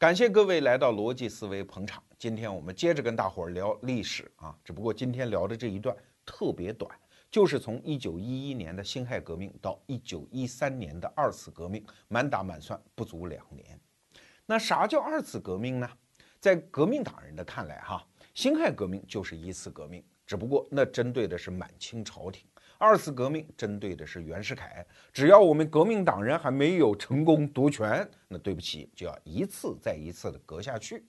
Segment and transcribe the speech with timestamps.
[0.00, 2.02] 感谢各位来到逻辑思维捧场。
[2.18, 6.90] 今天我们接着跟大伙儿聊历史啊，只不过今天聊的这一段特别短，
[7.30, 13.78] 就是从一九一一年的辛亥革命到一九一三年的二次革命，满打满算不足两年。
[14.46, 15.90] 那啥叫二次革命呢？
[16.38, 22.48] 在革命党人的看来，哈，辛亥革命就是一次革命，只不过那针对的是满清朝廷。
[22.80, 24.82] 二次革命针对的是袁世凯，
[25.12, 31.04] 只要我们革命党人还没有成功夺权，那对不起，就要一次再一次的革下去。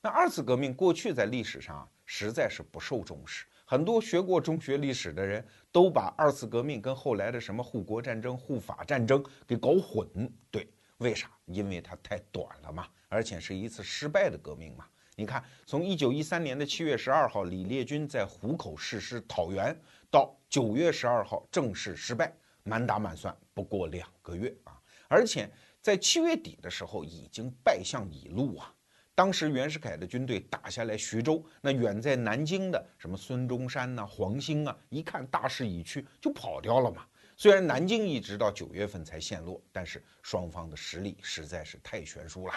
[0.00, 10.08] 那二次革命过去在历史上实在是不受重视，很多学过中学历史的人都把二次革命跟后来的什么护国战争、护法战争给搞混。
[10.52, 11.28] 对，为啥？
[11.46, 14.86] 因为它太短了嘛，而且是一次失败的革命嘛。
[15.18, 19.74] 你看，从一九一三年的七月十二号，李烈钧在湖口誓师讨袁，
[20.16, 24.80] 到九月十二号正式失败，满打满算不过两个月啊！
[25.08, 25.46] 而且
[25.82, 28.74] 在七月底的时候，已经败向已露啊！
[29.14, 37.06] 当时袁世凯的军队打下来徐州，那远在南京的什么孙中山呐、黄兴啊，一看大势已去，就跑掉了嘛。
[37.36, 42.54] 虽然南京一直到九月份才陷落，但是双方的实力实在是太悬殊了。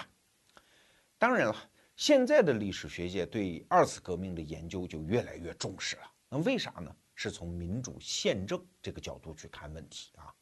[1.17, 1.69] 当然了。
[1.97, 6.03] 现在的历史学界对二次革命的研究就越来越重视了。
[6.30, 6.95] 那为啥呢？
[7.21, 10.33] 是从民主宪政这个角度去看问题啊。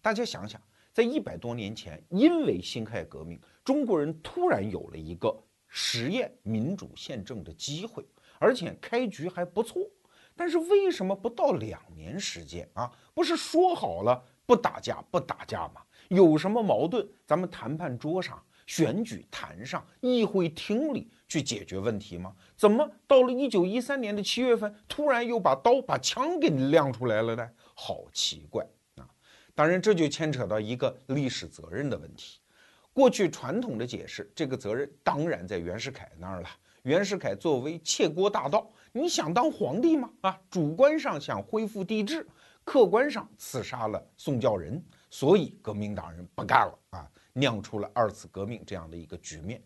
[0.00, 0.58] 大家想想，
[0.90, 8.02] 在一百多年前，因为辛亥革命，中国人突然有了一个实验民主宪政的机会，
[8.38, 9.86] 而且开局还不错。
[10.34, 12.90] 但是为什么不到两年时间啊？
[13.12, 15.82] 不是说好了不打架不打架吗？
[16.08, 18.42] 有什么矛盾，咱们谈判桌上。
[18.66, 22.34] 选举坛上、议会厅里去解决问题吗？
[22.56, 27.50] 怎么到了一九一三年的七月份，突然又把刀、把枪给亮出来了呢？
[27.74, 28.64] 好奇怪
[28.96, 29.08] 啊！
[29.54, 32.38] 当然，这就牵扯到一个历史责任的问题。
[32.92, 36.48] 过去传统的解释，这个责任当然在袁世凯那儿了。
[36.82, 40.10] 袁世凯作为窃国大盗，你想当皇帝吗？
[40.20, 42.26] 啊，主观上想恢复帝制，
[42.62, 47.10] 客观上刺杀了宋教仁，所以革命党人不干了啊。
[47.34, 49.62] 酿出了二次革命这样的一个局面。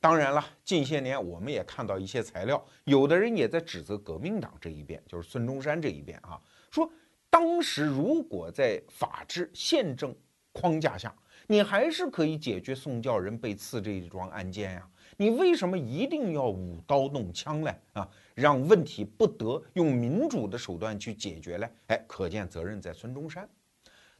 [0.00, 6.38] 当然了，近些年我们也看到一些材料，有的人也在指责革命党这一边，就是孙中山这一边啊，
[6.70, 6.90] 说
[7.30, 10.14] 当时如果在法治宪政
[10.52, 11.14] 框架下，
[11.46, 17.74] 你还是可以解决宋教仁被刺这一桩案件呀，你为什么一定要舞刀弄枪呢？
[17.94, 21.70] 啊，让问题不得用民主的手段去解决嘞？
[21.86, 23.48] 哎，可见责任在孙中山。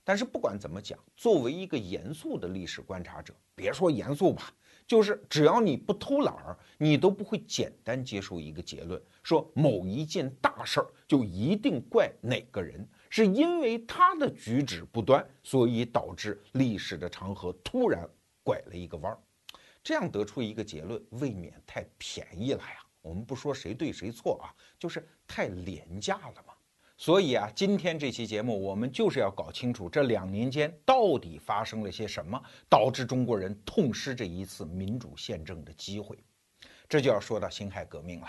[0.04, 4.52] 但是不管怎么讲，作为一个严肃的历史观察者，别说严肃吧，
[4.86, 18.06] 就是只要你不偷懒儿，你都不会简单接受一个结论，说某一件大事儿就一定怪哪个人，是因为他的举止不端，所以导致历史的长河突然
[18.42, 19.18] 拐了一个弯儿。
[19.82, 22.78] 这样得出一个结论，未免太便宜了呀。
[23.02, 24.48] 我们不说谁对谁错啊，
[24.78, 26.53] 就是太廉价了嘛。
[26.96, 36.16] 所以啊，今天这期节目我们就是要搞清楚这两年间到底发生了些什么，导致中国人痛失这一次民主宪政的机会。
[36.88, 38.28] 这就要说到辛亥革命了。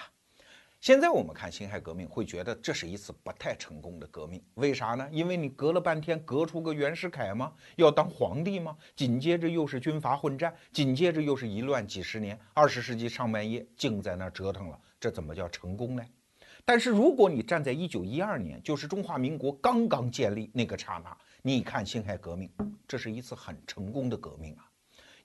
[0.82, 4.44] 现在我们看辛亥革命，会觉得这是一次不太成功的革命。
[4.56, 5.08] 为啥呢？
[5.12, 7.54] 因为你隔了半天，隔出个袁世凯吗？
[7.76, 8.76] 要当皇帝吗？
[8.96, 12.40] 紧接着又是军阀混战，紧接着又是一乱几十年。
[12.54, 16.04] 二十世纪上半叶，净在那折腾了，这怎么叫成功呢？
[16.68, 22.50] 但是如果你站在一九一二年，就是中华民国刚刚建立那个刹那，你看辛亥革命，
[22.88, 24.68] 这是一次很成功的革命啊！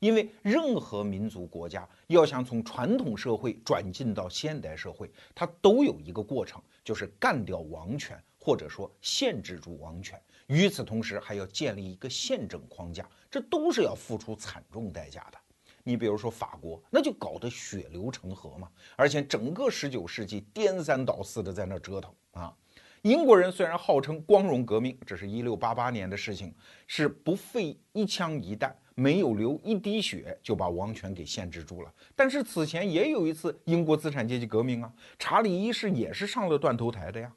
[0.01, 10.21] 因为任何民族国家要想从传统社会转进到现代社会，它都有一个过程，就是干掉王权，或者说限制住王权。
[10.47, 15.39] 与此同时，还要建立一个宪政框架，这都是要付出惨重代价的。
[15.83, 22.55] 你比如说法国，那就搞得血流成河嘛，而且整个十九世纪颠三倒四的在那折腾啊。
[23.03, 26.55] 英国人虽然号称光荣革命，这是一六八八年的事情，
[26.87, 31.91] 是不费一枪一弹，没有流一滴血就把王权给限制住了。
[32.15, 37.33] 但是此前也有一次英国资产阶级革命啊，查理一世也是上了断头台的呀。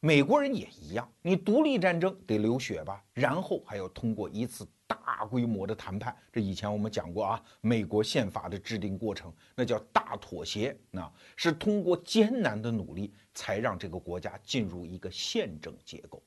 [0.00, 4.66] 美国人也一样，你独立战争得流血吧，然后还要通过一次。
[4.94, 7.42] 大规模的谈判，这以前我们讲过啊。
[7.60, 16.22] 美国宪法的制定过程，那叫大妥协，那是通过艰难的努力，才让这个国家进入一个宪政结构。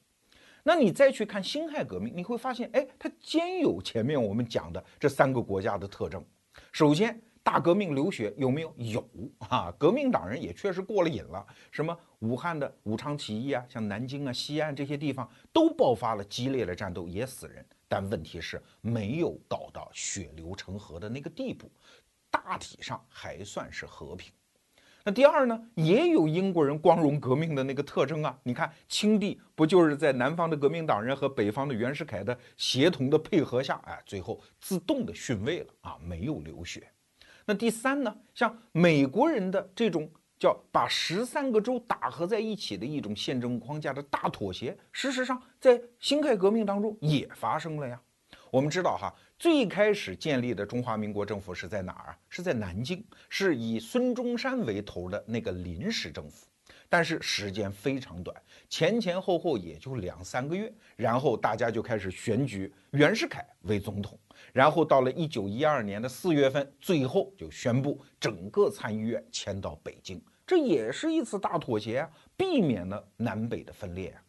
[0.63, 6.21] 那你再去看辛亥革命，你会发现，哎，它兼有前面我们讲的这三个国家的特征。
[6.73, 8.73] 首先，大革命流血有没有？
[8.77, 9.09] 有
[9.47, 11.45] 啊，革命党人也确实过了瘾了。
[11.71, 17.65] 什么武汉的武昌起义啊，像南京啊、西安这些地方都爆发了激烈的战斗，也死人。
[17.87, 21.71] 但问题是没有搞到血流成河的那个地步，
[22.29, 24.31] 大体上还算是和平。
[25.03, 28.37] 那第二呢，也有英国人光荣革命的那个特征啊。
[28.43, 36.91] 你看，清帝不就是在南方的革命党人和北方的袁世凯的协同的配合下，哎，最后自动的逊位了啊，没有流血。
[37.45, 48.01] 那第三呢，像美国人的这种叫把十三个州打合在一起的一种宪政框架的大妥协，事实上在辛亥革命当中也发生了呀。
[48.51, 49.13] 我们知道哈。
[49.39, 52.17] 最开始建立的中华民国政府是在哪儿啊？
[52.27, 56.47] 是在南京，是以孙中山为头的那个临时政府。
[56.89, 58.35] 但是时间非常短，
[58.67, 64.17] 前前后后也就两三个月，然后大家就开始选举袁世凯为总统。
[64.57, 74.23] 然后到了一九一二年的四月份，最后就宣布整个参议院迁到北京，这也是一次大妥协啊，避免了南北的分裂啊。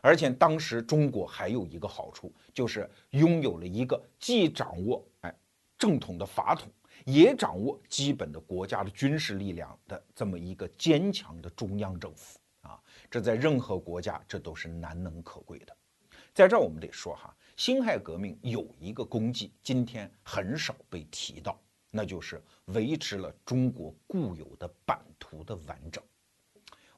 [0.00, 5.34] 而且当时中国还有一个好处，就是拥有了一个既掌握哎
[5.76, 6.66] 正统的法统，
[7.04, 12.80] 也掌握基本的国家的军事力量的这么一个坚强的中央政府啊，
[13.10, 15.76] 这在任何国家这都是难能可贵的。
[16.32, 21.56] 在这儿我们得说哈，辛亥革命有一个功绩，今天很少被提到，
[21.92, 26.02] 那就是维持了中国固有的版图的完整。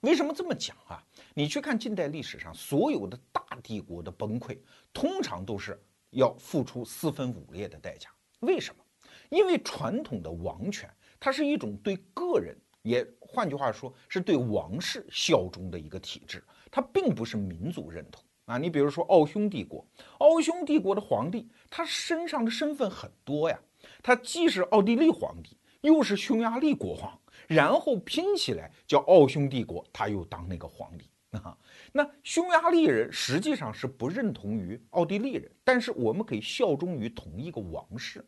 [0.01, 1.05] 为什么这么讲啊？
[1.35, 4.59] 你去看近代历史上所有的大帝国的崩溃，
[4.95, 5.79] 通常都是
[6.11, 8.09] 要付出四分五裂的代价。
[8.41, 8.83] 为什么？
[9.29, 18.59] 因为传统的王权，它是一种对个人，也换句话说，是对王室效忠的一个体制，它并不是民族认同啊。
[18.59, 19.87] 你比如说奥匈帝国，
[20.19, 23.61] 奥匈帝国的皇帝，他身上的身份很多呀，
[24.03, 27.21] 他既是奥地利皇帝，又是匈牙利国王。
[27.47, 31.09] 然后拼起来叫奥匈帝国，他又当那个皇帝
[31.39, 31.57] 啊。
[31.93, 38.25] 那匈牙利人实际上是不认同于奥地利人，但是我们可以效忠于同一个王室，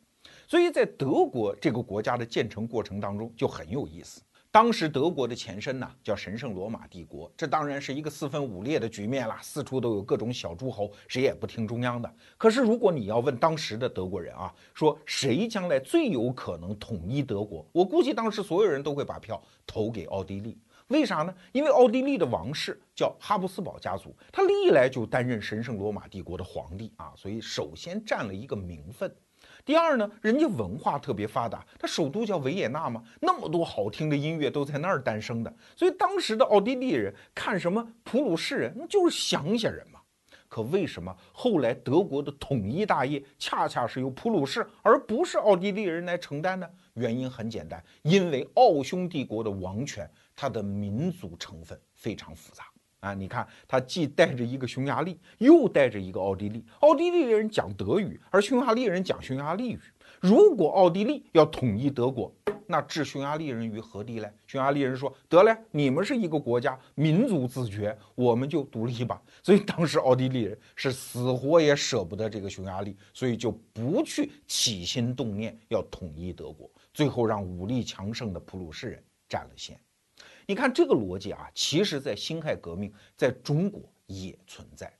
[0.47, 4.21] 所以在德国这个国家的建成过程当中就很有意思。
[4.59, 12.13] 当时德国的前身呢叫神圣罗马帝国，这当然是一个四分五裂的局面啦，四处都有各种小诸侯，谁也不听中央的。
[12.37, 20.59] 可是如果你要问当时的德国人啊，说谁将来最有可能统一德国，我估计当时所有人都会把票投给奥地利。
[20.89, 21.33] 为啥呢？
[21.53, 29.09] 因为奥地利的王室叫哈布斯堡家族，他历来就担任神圣罗马帝国的皇帝啊，所以首先占了一个名分。
[29.69, 40.01] 第二呢，人家文化特别发达，它首都叫维也纳嘛，那么多好听的音乐都在那儿诞生的，所以当时的奥地利人看什么普鲁士人，那就是乡下人嘛。
[40.49, 46.67] 可为什么后来德国的统一大业恰恰是由普鲁士而不是奥地利人来承担呢？
[46.95, 52.65] 原因很简单，因为奥匈帝国的王权，它的民族成分非常复杂。
[53.01, 56.65] 啊，你看，他既带着一个匈牙利，又带着一个奥地利。
[56.81, 59.79] 奥地利人讲德语，而匈牙利人讲匈牙利语。
[60.21, 62.35] 如果奥地利要统一德国，
[62.67, 64.31] 那置匈牙利人于何地嘞？
[64.49, 79.79] 匈牙利人说：“得嘞，你们是一个国家，民族自觉，我们就独立吧。”所以当时奥地利人是死活也舍不得这个匈牙利，所以就不去起心动念要统一德国，最后让武力强盛的普鲁士人占了先。
[80.51, 84.91] 你看这个逻辑啊，其实，在辛亥革命在中国也存在。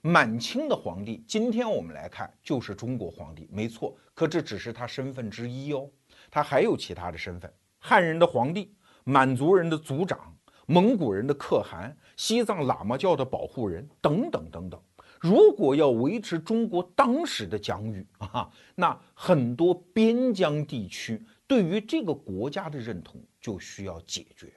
[0.00, 3.96] 满清的皇帝，今天我们来看就是中国皇帝，没错。
[4.12, 5.88] 可这只是他身份之一哦，
[6.28, 7.48] 他还有其他的身份：
[7.78, 14.82] 汉人的皇帝、满族人的族长、蒙古人的可汗、西藏喇嘛教的保护人等等等等。
[15.20, 24.52] 如果要维持中国当时的疆域啊，那很多边疆地区对于这个国家的认同就需要解决。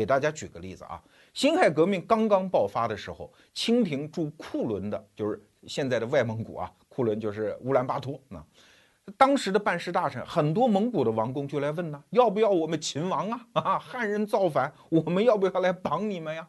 [0.00, 0.98] 给大家举个例子啊，
[1.34, 8.18] 辛亥革命刚刚爆发的时候，清廷驻库伦的，就是现在的外蒙古啊，库伦就是乌兰巴托。
[8.26, 8.42] 那
[9.18, 13.46] 当时的办事大臣，很多蒙古的王公就来问呢，要不要我们秦王啊？
[13.52, 16.48] 啊，汉人造反，我们要不要来绑你们呀？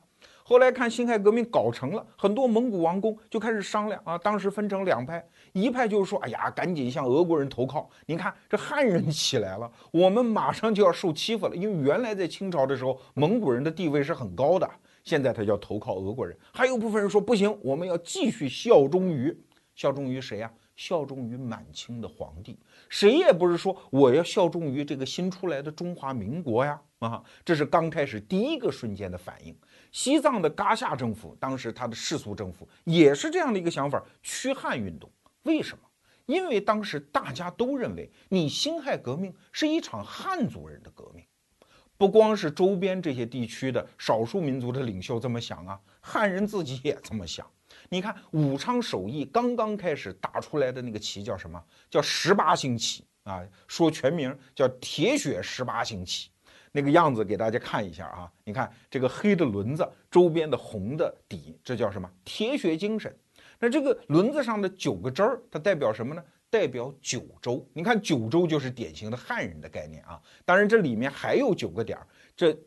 [0.52, 4.18] 后来看辛亥革命搞成了，很多蒙古王公就开始商量啊。
[4.18, 7.90] 当时分成两派，一派就是说：“哎呀，赶紧向俄国人投靠。
[8.06, 11.56] 你看这汉人起来了，我们马上就要受欺负了。
[11.56, 14.70] 因为原来在清朝的时候，蒙古人的地位是很高的，
[15.06, 16.38] 现在他就要投靠俄国人。
[16.52, 19.34] 还有部分人说不行，我们要继续效忠于
[19.74, 20.52] 效忠于谁呀？
[20.76, 22.60] 效忠于满清的皇帝。
[22.90, 26.82] 谁也不是说我要效忠于这个新出来的中华民国呀。
[27.00, 29.56] 啊，这是刚开始第一个瞬间的反应。”
[29.92, 35.12] 西藏的噶夏政府，当时他的世俗政府也是这样的一个想法，驱汉运动。
[35.44, 35.84] 为什么？
[36.28, 41.26] 因为当时大家都认为，你辛亥革命是一场汉族人的革命，
[41.98, 47.46] 不光是周边这些地区的少数民族的领袖这么想啊，汉人自己也这么想。
[47.90, 51.62] 你看武昌首义刚刚开始打出来的那个旗叫什么？
[51.90, 56.30] 叫十八星旗啊，说全名叫铁血十八星旗。
[56.72, 62.10] 那个样子给大家看一下啊，你看这个黑的轮子周边的红的底，这叫什么？
[62.24, 63.14] 铁血精神。
[63.60, 66.24] 那这个轮子上的九个针儿，它代表什么呢？
[66.50, 67.66] 代表九州。
[67.74, 70.22] 你看九州就是典型的汉人的概念啊。
[70.46, 72.58] 当然这里面还有九个点儿，这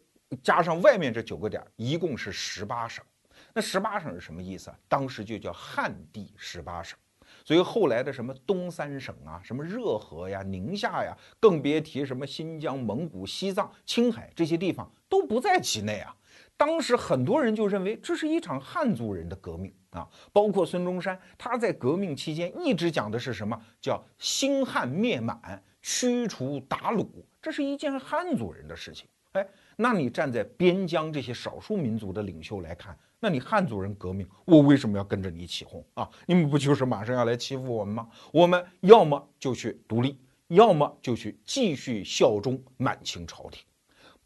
[0.43, 3.05] 加上外面这九个点儿，一共是十八省。
[3.53, 4.79] 那十八省是什么意思啊？
[4.89, 6.99] 当时就叫汉地十八省。
[7.45, 16.17] 所以后来的什么东三省啊，什么热河呀、宁夏呀，更别提什么新疆、蒙古、西藏、青海这些地方都不在其内啊。
[16.57, 27.07] 当时很多人就认为这是一场汉族人的革命啊，包括孙中山，他在革命期间一直讲的是什么叫兴汉灭满、驱除鞑虏，
[27.43, 29.07] 这是一件汉族人的事情。
[29.33, 29.47] 哎，
[29.77, 32.97] 那你站在边疆这些少数民族的领袖来看。
[33.25, 36.07] 那你汉族人革命，我为什么要跟着你起哄啊？
[36.27, 38.07] 你们不就是马上要来欺负我们吗？
[38.31, 43.65] 我们要么就去独立，要么就去继续效忠满清朝廷。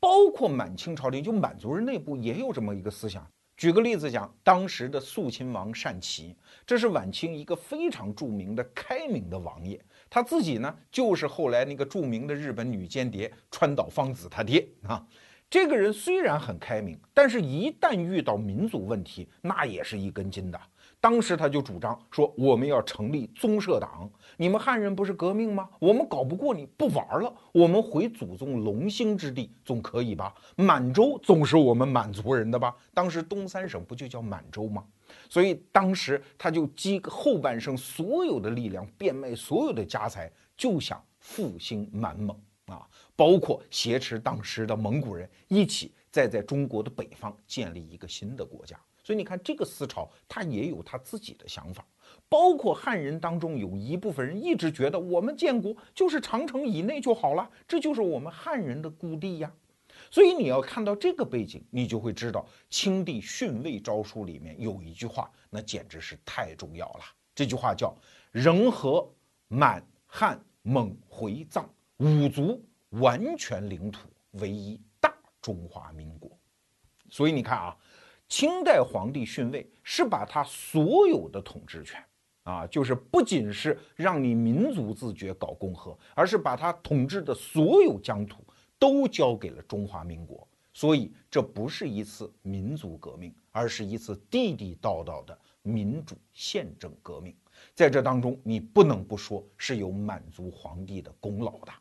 [0.00, 3.24] 包括满清朝廷，就满族人内部也有这么一个思想。
[3.56, 6.34] 举个例子讲，当时的肃亲王单骑，
[6.66, 15.06] 这是晚清一个非常著名的开明的王爷，他自己呢就是后来那个著名的日本女间谍川岛芳子他爹啊。
[15.50, 20.60] 这个人虽然很开明，但是一旦遇到民族问题，那也是一根筋的。
[21.00, 25.66] 当时他就主张说：“我们要成立宗社党，你们汉人不是革命吗？
[25.78, 30.34] 我们搞不过你，不玩了，我们回祖宗龙兴之地总可以吧？
[30.56, 32.76] 满洲总是我们满族人的吧？
[32.92, 34.84] 当时东三省不就叫满洲吗？
[35.30, 42.38] 所以当时他就积后半生所有的力量，变卖所有的家财，就想复兴满蒙。”
[42.68, 51.84] 啊，包括挟持当时的蒙古人一起再在中国的北方建立一个新的国家，所以你看这个思潮，他也有他自己的想法。
[52.28, 59.52] 包括汉人当中有一部分人一直觉得我们建国就是长城以内就好了，这就是我们汉人的故地呀。
[60.10, 67.00] 所以你要看到这个背景，你就会知道清帝训位诏书里面有一句话，那简直是太重要了。
[67.34, 67.94] 这句话叫
[68.32, 69.06] “人和
[69.48, 71.68] 满汉蒙回藏”。
[71.98, 75.12] 五族完全领土为一大
[75.42, 76.30] 中华民国，
[77.10, 77.76] 所以你看啊，
[78.28, 82.00] 清代皇帝逊位是把他所有的统治权
[82.44, 88.44] 啊，就是不仅是让你民族自觉搞共和，而是把他统治的所有疆土
[88.78, 90.46] 都交给了中华民国。
[90.72, 97.34] 所以这不是一次民族革命，而是一次地地道道的民主宪政革命。
[97.74, 101.72] 在这当中，你不能不说是有满族皇帝的功劳的。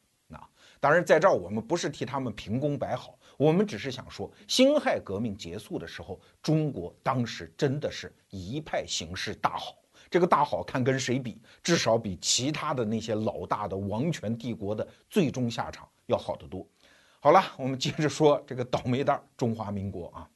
[0.80, 9.76] 当然，在这儿我们不是替他们评功摆好，我们只是想说，辛亥革命结束的时候，中国当时真的是一派形势大好。
[10.10, 16.66] 这个大好看跟谁比，至少比其他的那些老大的王权帝国的最终下场要好得多。
[17.20, 20.30] 好了，我们接着说这个倒霉蛋儿中华民国啊。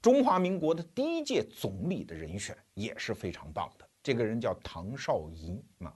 [0.00, 5.92] 中华民国的第一届总理的人选也是非常棒的，这个人叫唐绍仪啊。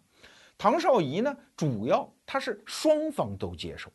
[0.56, 3.90] 唐绍仪呢，主要他是双方都接受，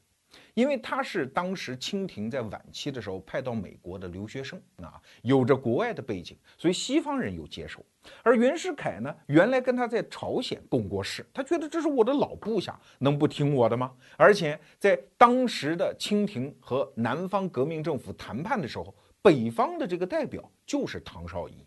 [0.54, 7.86] 因为他是当时清廷在晚期的时候派到美国的留学生啊，有着国外的背景，所以西方人有接受。
[8.24, 13.94] 而袁世凯呢，原来跟他在朝鲜共过事，他觉得这是我的老部下，能不听我的吗？
[14.16, 21.67] 而且在当时的清廷和南方革命政府谈判的时候，北方的这个代表就是唐绍仪。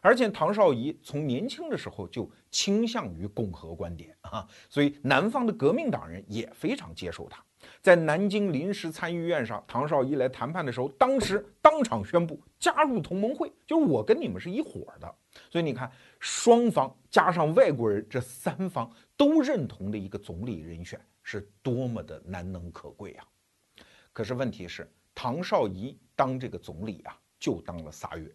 [0.00, 7.44] 而且唐绍仪从年轻的时候就倾向于共和观点啊，所以南方的革命党人也非常接受他。
[7.82, 15.14] 在南京临时参议院上，唐绍仪来谈判的时候，当时当场宣布加入同盟会，就是我跟你们是一伙的。
[15.50, 23.26] 所以你看，双方加上外国人这三方都认同的一个总理人选，是多么的难能可贵啊！
[24.12, 28.34] 可是问题是，唐绍仪当这个总理啊，就当了仨月。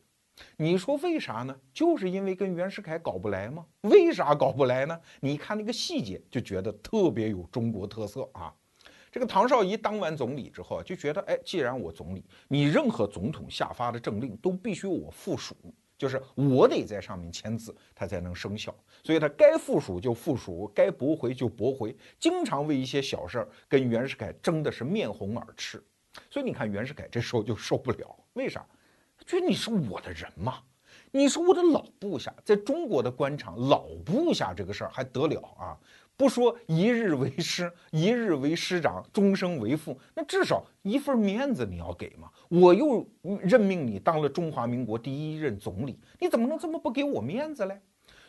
[0.57, 1.55] 你说为啥呢？
[1.73, 3.65] 就是因为跟袁世凯搞不来吗？
[3.81, 4.99] 为啥搞不来呢？
[5.21, 8.53] 你看那个细节，就觉得特别有中国特色啊。
[9.11, 15.55] 这个唐绍仪当完总理之后，就觉得，哎，既然我总理，你任何总统下发的政令都必须我附属，
[15.97, 18.75] 就是我得在上面签字，它才能生效。
[19.03, 25.81] 所以他该附属就附属，该驳回就驳回，经常为一些小事儿跟袁世凯争的是面红耳赤。
[26.29, 28.65] 所以你看袁世凯这时候就受不了，为啥？
[29.25, 30.59] 觉得你是我的人吗？
[31.11, 35.77] 你是我的老部下，在中国的官场，老部下这个事儿还得了啊？
[36.17, 42.29] 不说一日为师，一日为师长，终生为父，那至少一份面子你要给嘛。
[42.49, 43.05] 我又
[43.41, 47.79] 任命你当了中华民国第一任总理，你怎么能这么不给我面子嘞？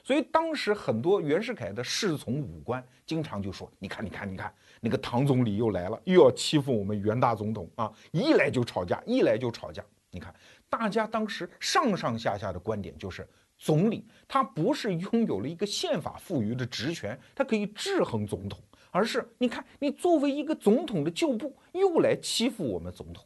[0.03, 7.93] 所以当时很多袁世凯的侍从武官经常就说：“你看，你看，你看，那个唐总理又来了，又要欺负我们袁大总统啊！
[8.13, 9.85] 一来就吵架，一来就吵架。
[10.13, 10.33] 你看，
[10.69, 23.25] 大家当时上上下下的观点就是。”总理他不是拥有了一个宪法赋予的职权，他可以制衡总统，而是你看你作为一个总统的旧部，又来欺负我们总统。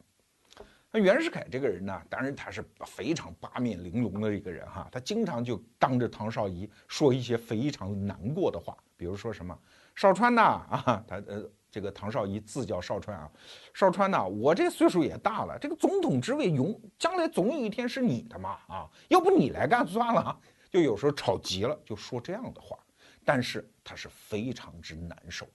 [0.92, 9.59] 那袁世凯这个人呢，当然他是非常八面玲珑的一个人哈，他经常就当着唐绍仪说一些非常难过的话，比如说什么
[9.97, 11.50] 少川呐啊，他呃。
[11.70, 13.30] 这个唐绍仪自叫少川啊，
[13.72, 20.36] 少川呐，我这岁数也大了，这个总统职位永将来总有一天是你的嘛啊，要不你来干算了。
[20.70, 22.78] 就有时候吵急了就说这样的话，
[23.24, 25.48] 但是他是非常之难受。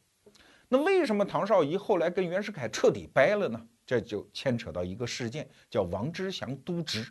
[0.68, 3.68] 那为什么唐绍仪后来跟袁世凯彻底掰了呢？
[3.86, 7.06] 这就牵扯到一个事件，叫王之祥督职，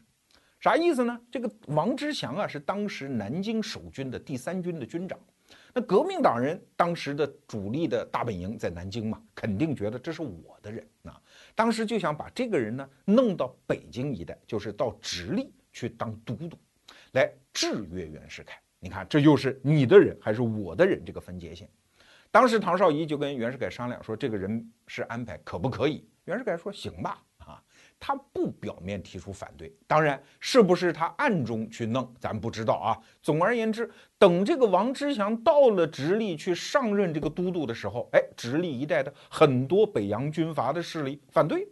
[0.59, 1.21] 啥意思呢？
[1.31, 5.19] 这个王之祥啊是当时南京守军的第三军的军长。
[5.77, 11.21] 那革命党人当时的主力的大本营在南京嘛，肯定觉得这是我的人啊，
[11.53, 16.57] 当时就想把这个人呢弄到北京一带，就是到直隶去当都督，
[17.15, 18.57] 来制约袁世凯。
[18.79, 21.69] 你看，这就是你的人还是我的人这个分界线。
[22.31, 26.07] 当时唐绍仪就跟袁世凯商量说，这个人是安排可不可以？
[26.27, 27.21] 袁世凯说行吧。
[27.39, 27.61] 啊
[28.01, 33.01] 他不表面提出反对，当然是不是他暗中去弄，咱不知道啊。
[33.23, 33.91] 总而言之，
[34.25, 41.69] 等这个王之祥到了直隶去上任这个都督的时候，哎，直隶一带的很多北洋军阀的势力反对，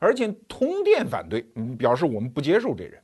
[0.00, 3.00] 而且通电反对，嗯，表示我们不接受这人。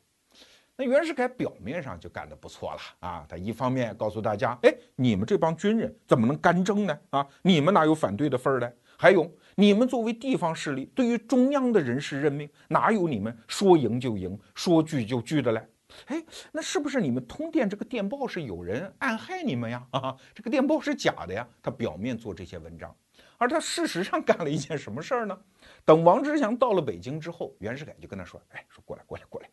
[0.75, 6.99] 那袁世凯表面上就干得不错了啊，他一方面告诉大家，哎，你们这帮军人怎么能干政呢？
[7.11, 8.68] 啊，你们哪有反对的份儿呢？
[8.97, 9.30] 还有。
[9.54, 15.62] 你们作为地方势力，对于中央的人事任命，哪有你们说赢就赢、说拒就拒的嘞？
[16.06, 19.87] 哎，那是不是你们通电这个电报是有人暗害你们呀？
[19.92, 21.47] 啊，这个电报是假的呀？
[21.62, 22.94] 他表面做这些文章，
[23.38, 25.38] 而他事实上干了一件什么事儿呢？
[25.85, 29.49] 等王之祥到了北京之后，袁世凯就跟他说：“哎，说过来，过来，过来，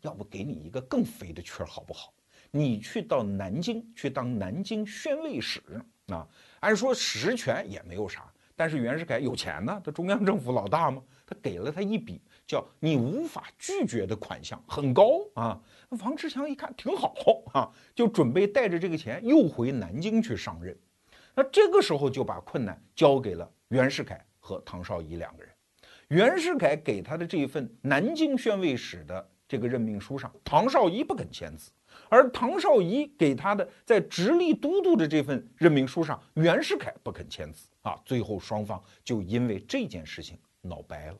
[0.00, 2.12] 要不给你一个更肥的缺好不好？
[2.50, 5.60] 你去到南京去当南京宣慰使
[6.08, 6.26] 啊？
[6.60, 15.60] 按说实权也没有啥。”但是袁世凯有钱呢，他中央政府老大嘛，他给了他一笔叫你无法拒绝的款项，很高啊。
[16.00, 17.14] 王志祥一看挺好
[17.52, 20.76] 啊，就准备带着这个钱又回南京去上任。
[21.34, 25.52] 那这个时候就把困难交给了袁世凯和唐绍仪两个人。
[26.08, 31.70] 袁世凯给他的这一份南京宣慰使的这个任命书上，唐绍仪不肯签字。
[32.08, 41.16] 而唐绍仪给他的在直隶都督的这份任命书上，袁世凯不肯签字啊，最后双方就因为这件事情闹掰了。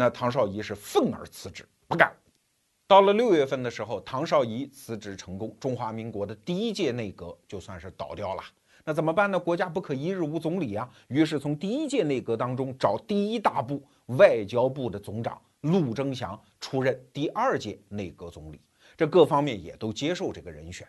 [0.00, 2.10] 那唐绍仪是愤而辞职，不干。
[2.88, 8.42] 到了六月份的时候，唐绍仪辞职成功，中华民国的第一届内阁就算是倒掉了。
[8.82, 9.38] 那怎么办呢？
[9.38, 10.90] 国家不可一日无总理啊。
[11.08, 18.58] 于是从第一届内阁当中找第一大部外交部的总长陆征祥出任第二届内阁总理。
[18.96, 20.88] 这各方面也都接受这个人选，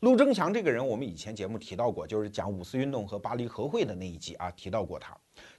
[0.00, 5.14] 陆征祥这个人，我们以前节目提到过，就是讲五四运动和巴黎和会的那一集啊，提到过他。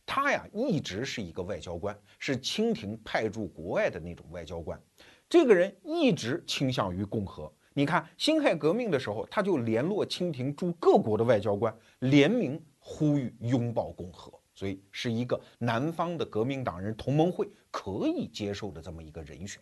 [0.07, 4.81] 他呀，一直是一个外交官，是清廷派驻国外的那种外交官。
[5.29, 7.51] 这个人一直倾向于共和。
[7.73, 19.61] 你看辛亥革命的时候，他就联络清廷驻各国的外交官，联名呼吁拥抱共和，所以是一个南方的革命党人同盟会可以接受的这么一个人选。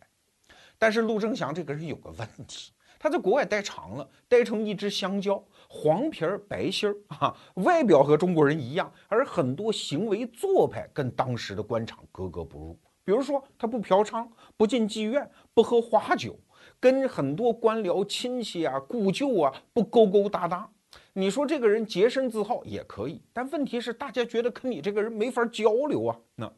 [0.78, 12.78] 但是陆征祥这个人有个问题，他在国外待长了，待成一只香蕉，黄皮儿白心儿啊，外表和中国人一样，而很多行为做派跟当时的官场格格不入。
[13.04, 14.28] 比如说，他不嫖娼，
[14.58, 16.40] 不进妓院，不喝花酒，
[16.80, 20.68] 跟很多官僚亲戚啊、故旧啊不勾勾搭搭。
[21.14, 26.18] 你说这个人洁身自好也可以，但问题是大家觉得跟你这个人没法交流啊。
[26.36, 26.52] 那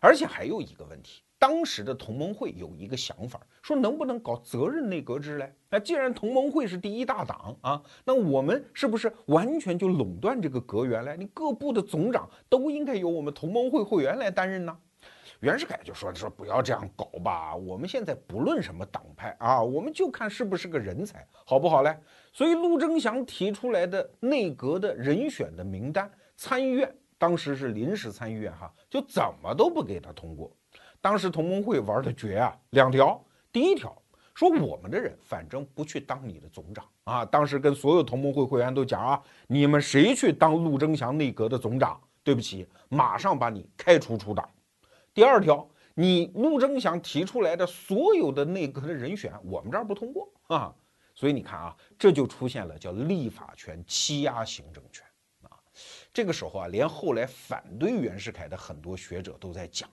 [0.00, 1.22] 而且还有一个问题。
[1.38, 5.54] 当时的同盟会有一个想法，说能不能搞责任内阁制嘞？
[5.70, 11.16] 那既然同盟会是第一大党啊，那我们是不是完全就垄断这个阁员嘞？
[11.16, 14.76] 你各部的总长都应该由我们同盟会会员来担任呢？
[15.40, 21.96] 袁世凯就说：“说不要这样搞吧，我们现在不论什么党派啊，我们就看是不是个人才，好不好嘞？”
[22.34, 30.50] 所以陆征祥提出来的内阁的人选的名单，参议院当时是临时参议院哈，就怎么都不给他通过。
[31.00, 33.22] 当时同盟会玩的绝啊，两条。
[33.50, 33.96] 第一条
[34.34, 37.24] 说我们的人反正不去当你的总长啊。
[37.24, 44.48] 当时跟所有同盟会会员都讲啊，你们谁去当陆征祥内阁的总长，对不起，马上把你开除出党。
[45.14, 50.74] 第二条，你陆征祥提出来的所有的内阁的人选，我们这儿不通过啊。
[51.14, 55.04] 所以你看啊，这就出现了叫立法权欺压行政权
[55.42, 55.50] 啊。
[56.12, 59.88] 这个时候啊，连后来反对袁世凯的很多学者都在讲，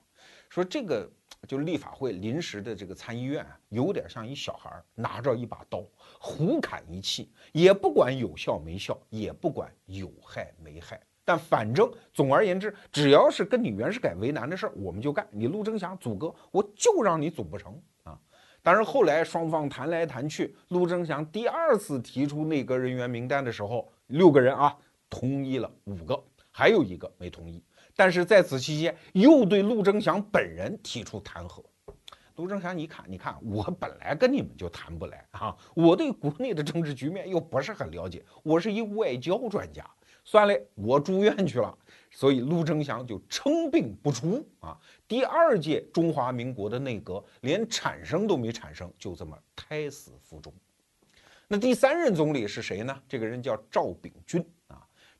[0.55, 1.05] 说这个
[1.49, 5.83] 就立法会临时的这个参议院啊，有点像一小孩拿着一把刀
[6.17, 15.27] 胡砍一气，也不管有效没效，也不管有害没害，但反正总而言之，只要是跟你袁世凯为难的事儿，我们就干。
[15.29, 18.17] 你陆征祥组阁，我就让你组不成啊。
[18.63, 24.73] 但是后来双方谈来谈去，陆征祥第二次提出内阁人员名单的时候，六个人啊
[25.09, 26.17] 同意了五个，
[26.49, 27.61] 还有一个没同意。
[27.95, 31.63] 但是在此期间，又对陆征祥本人提出弹劾。
[32.36, 39.89] 陆征祥，你看，你看，我本来跟你们就谈不来啊，我对国内的政治局面又不是很了解，我是一外交专家。
[40.25, 41.77] 算了，我住院去了。
[42.12, 44.77] 所以陆征祥就称病不出啊！
[45.08, 50.51] 第二届中华民国的内阁连产生都没产生，就这么胎死腹中。
[51.47, 53.01] 那第三任总理是谁呢？
[53.08, 54.43] 这个人叫赵秉钧，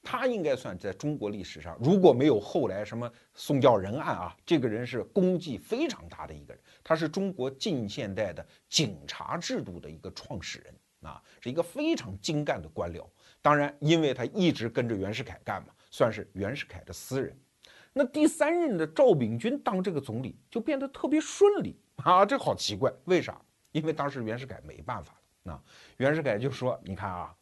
[0.06, 6.64] 他应该算在中国历史上，如果没有后来什么宋教仁案啊，这个人是功绩非常大的一个人。
[6.84, 13.04] 他是中国近现代的警察制度的一个创始人啊，是一个非常精干的官僚。
[13.42, 15.70] 当然，因为他一直跟着袁世凯干嘛。
[15.92, 17.34] 算是袁世凯的私人，
[17.94, 23.42] 那第三任的赵秉钧当这个总理就变得特别顺利啊，这好奇怪，为啥？
[23.72, 25.62] 因为当时袁世凯没办法，那
[25.98, 27.36] 袁世凯就说：“你看啊，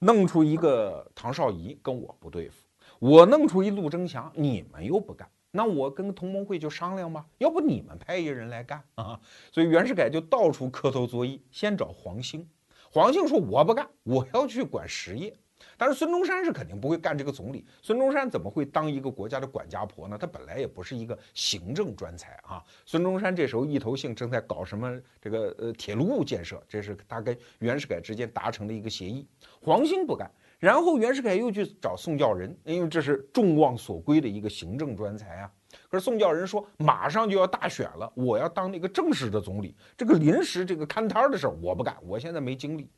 [0.00, 2.56] 弄出一个唐绍仪跟我不对付，
[2.98, 9.20] 我弄出一陆征祥，你们又不干，那我跟同盟会就商量吧，要不你们派一人来干啊？”
[9.54, 12.50] 所以袁世凯就到处磕头作揖，先找黄兴，
[12.90, 15.36] 黄兴说：“我不干，我要去管实业。”
[15.76, 17.64] 但是孙中山是肯定不会干这个总理。
[17.82, 20.16] 孙中山怎么会当一个国家的管家婆呢？
[20.18, 22.62] 他本来也不是一个行政专才啊。
[22.86, 29.26] 孙中山这时候一头性正在搞什么这个呃铁路建设，这是他跟袁世凯之间达成的一个协议。
[29.60, 35.50] 黄兴不干，然后袁世凯又去找宋教仁，因为这是众望所归的一个行政专才啊。
[35.88, 42.88] 可是宋教仁说马上就要大选了，我要当那个正式的总理，这个临时这个看摊儿的事儿我不干，我现在没精力。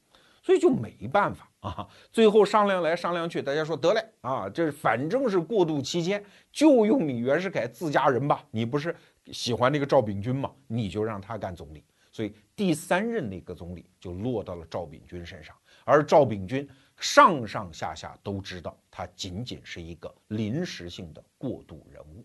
[0.43, 8.45] 所以就没办法啊，最后商量来商量去，大家说得嘞啊，这反正是过渡期间，就用你袁世凯自家人吧。
[8.53, 8.95] 你不是
[9.33, 10.49] 喜欢那个赵秉钧吗？
[10.69, 11.85] 你就让他干总理。
[12.13, 22.25] 所以第三任那个总理就落到了赵秉钧身上，而赵秉钧上上下下都知道，他仅仅是一个临时性的过渡人物。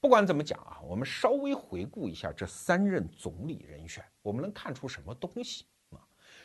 [0.00, 5.66] 不管怎么讲啊，我们稍微回顾一下这三任总理人选，我们能看出什么东西？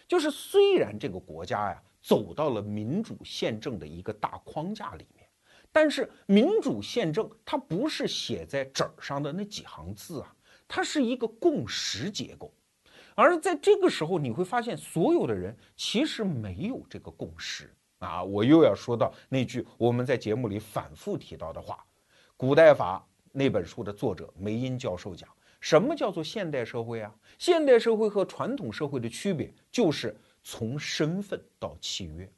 [0.08, 5.28] 就是虽然这个国家呀走到了民主宪政的一个大框架里面，
[5.72, 10.36] 但是民主宪政它不是写在纸上的那几行字啊，
[10.68, 12.54] 它是一个共识结构。
[13.16, 18.24] 而在这个时候，你会发现所有的人其实没有这个共识啊。
[18.24, 21.76] 我又要说到那句我们在节目里反复提到的话，
[22.38, 23.00] 《古代法》
[23.32, 25.30] 那本书的作者梅因教授讲。
[25.66, 27.12] 什么叫做现代社会啊？
[27.40, 32.32] 现代社会和传统社会的区别就是从身份到契约。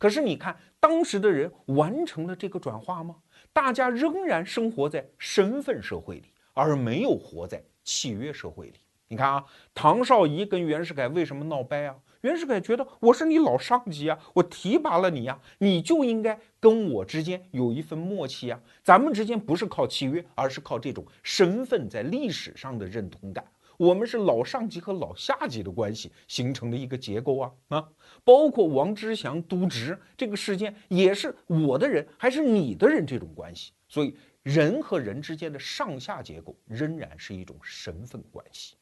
[0.00, 3.14] 可是你看，当时的人完成了这个转化吗？
[3.52, 8.80] 大家仍然生活在身份社会里，而没有活在契约社会里。
[9.06, 11.94] 你看啊，唐绍仪跟袁世凯为什么闹掰啊？
[12.22, 18.60] 袁世凯觉得我是你老上级啊，我提拔了你呀，你就应该跟我之间有一份默契啊。
[18.84, 23.44] 咱们之间不是靠契约，而是靠这种身份在历史上的认同感。
[23.76, 27.88] 我们是老上级和老下级的关系形成的一个结构啊啊！
[28.22, 33.72] 包括王之祥渎职这个事件，也是我的人还是你的人这种关系。
[33.88, 38.76] 所以人和人之间的上下结构仍然是一种身份关系。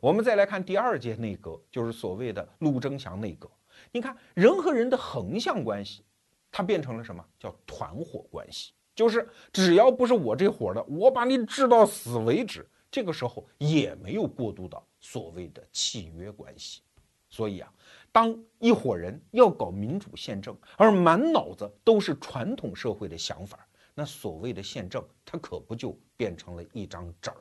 [0.00, 3.50] 我们再来看第二届内阁，就是所谓的陆征祥内阁。
[3.92, 6.02] 你看人和人的横向关系，
[6.50, 8.72] 它变成了什么叫团伙关系？
[8.94, 12.66] 就是只要不是我这伙的，我把你治到死为止。
[12.90, 16.80] 这个时候也没有过渡到所谓的契约关系。
[17.28, 17.72] 所以啊，
[18.10, 27.36] 当一伙人要搞民主宪政，而满脑子都是传统社会的想法，那所谓的宪政，它可不就变成了一张纸儿？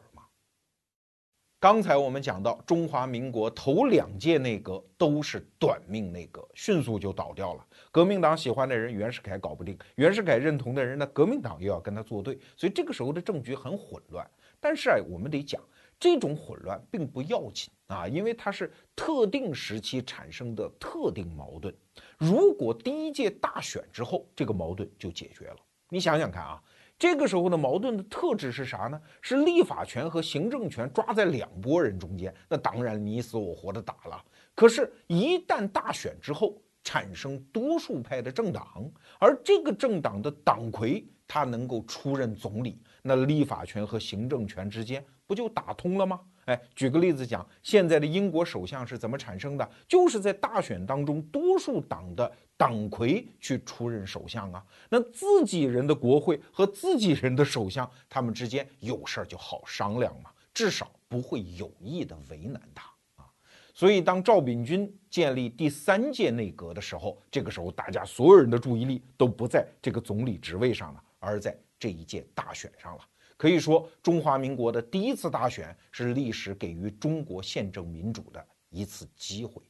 [1.61, 7.67] 刚才我们讲到，中华民国头两届内阁都是短命内阁，迅速就倒掉了。
[7.91, 14.25] 革命党喜欢的人袁世凯搞不定，袁世凯认同的人呢，革命党又要跟他作对，所以这个时候的政局很混乱。
[14.61, 15.61] 但是啊，我们得讲，
[15.99, 21.75] 这种混乱并不要紧啊，因为它是特定时期产生的特定矛盾。
[22.17, 25.57] 如果第一届大选之后这个矛盾就解决了，
[25.89, 26.63] 你想想看啊，
[26.99, 29.01] 这个时候的矛盾的特质是啥呢？
[29.21, 34.21] 是立法权和行政权抓在两拨人中间，那当然你死我活的打了。
[34.53, 45.01] 可是，一旦大选之后产生多数派的政党，而这个政党的党魁他能够出任总理，那立法权和行政权之间。
[45.25, 46.19] 不就打通了吗？
[46.49, 49.69] 哎，举个例子讲，现在的英国首相是怎么产生的？
[49.87, 54.65] 就是在大选当中，多数党的党魁去出任首相啊。
[54.89, 63.29] 那自己人的国会和自己人的首相，他们之间有事儿就好商量嘛，至少不会有意的为难他啊。
[63.75, 73.03] 所以，当赵秉钧建立第三届内阁的时候，这个时候大家所有人的注意力都不在这个总理职位上了，而在这一届大选上了。
[73.39, 79.63] 可以说，中华民国的第一次大选是历史给予中国宪政民主的一次机会，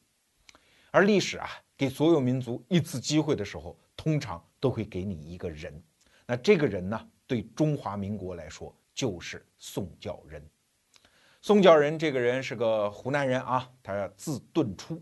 [0.90, 5.80] 而历史啊，给所有民族一次机会的时候，通常都会给你一个人。
[6.26, 10.44] 那这个人呢，对中华民国来说就是宋教仁。
[11.40, 15.00] 宋教仁这个人是个湖南人啊，他字顿初，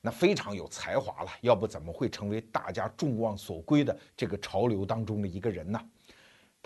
[0.00, 5.80] 那非常有才华了，要不怎么会成为大家众望所归的这个潮流当中的一个人呢？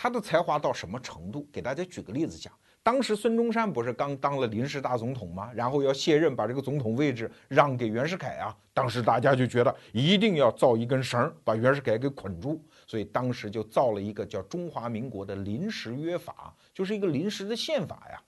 [0.02, 1.46] 他的才华到什么程度？
[1.52, 5.52] 给大家举个例子讲，当时孙中山不是刚当了临时大总统吗？
[5.54, 8.52] 然后要卸任，把这个总统位置让给袁世凯啊。
[8.74, 18.20] 当时大家就觉得一定要造一根绳，把袁世凯给捆住，所以当时就造了一个叫《中华民国的临时约法》，就是一个临时的宪法呀。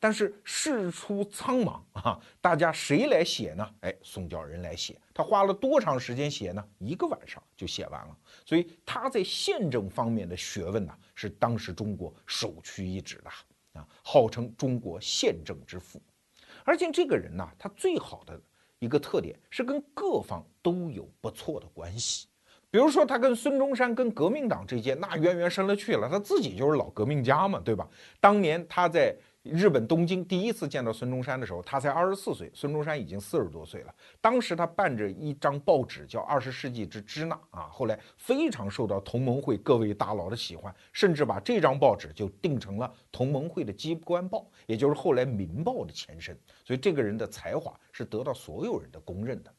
[0.00, 3.68] 但是事出苍茫啊，大家谁来写呢？
[3.80, 4.96] 哎，宋教仁来写。
[5.12, 6.64] 他花了多长时间写呢？
[6.78, 8.16] 一个晚上就写完了。
[8.44, 16.00] 所以他在宪政方面的学问呢，是当时中国首屈一指的啊，号称中国宪政之父。
[16.62, 18.40] 而且这个人呢，他最好的
[18.78, 22.28] 一个特点是跟各方都有不错的关系。
[22.70, 27.88] 比如说，他跟孙中山、跟革命党这些那渊源深了去了，他自己就是老革命家嘛，对吧？
[28.20, 29.12] 当年他在。
[29.52, 33.94] 日本东京第一次见到孙中山的时候，他才二十四岁，孙中山已经四十多岁了。
[34.20, 46.38] 当时他办着一张报纸，叫《二十世纪之支那》啊，后来非常受到同盟会各位大佬的喜欢，甚至把这张报纸就定成了同盟会的机关报，也就是后来《民报》的前身。
[46.64, 49.52] 所以这个人的才华是得到所有人的公认的。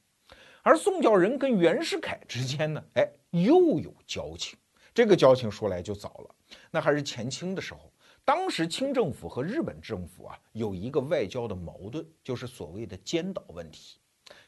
[0.61, 4.59] 而宋教仁跟袁世凯之间呢，哎，又有交情。
[4.93, 6.35] 这个交情说来就早了，
[6.69, 7.88] 那还是前清的时候。
[8.29, 13.97] 当时清政府和日本政府啊有一个外交的矛盾，就是所谓的尖岛问题。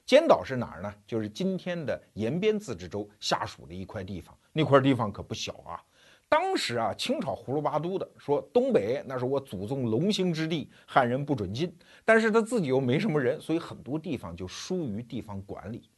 [0.05, 0.93] 尖岛是哪儿呢？
[1.07, 4.37] 就是今天的延边自治州下属的一块地方。
[4.53, 5.81] 那块地方可不小啊。
[6.29, 11.75] 当时啊，清朝胡说八都的说东北那是我祖宗龙兴之地，汉人不准进。
[12.05, 15.89] 但是他自己又没什么人，所以很多地方就疏于地方管理。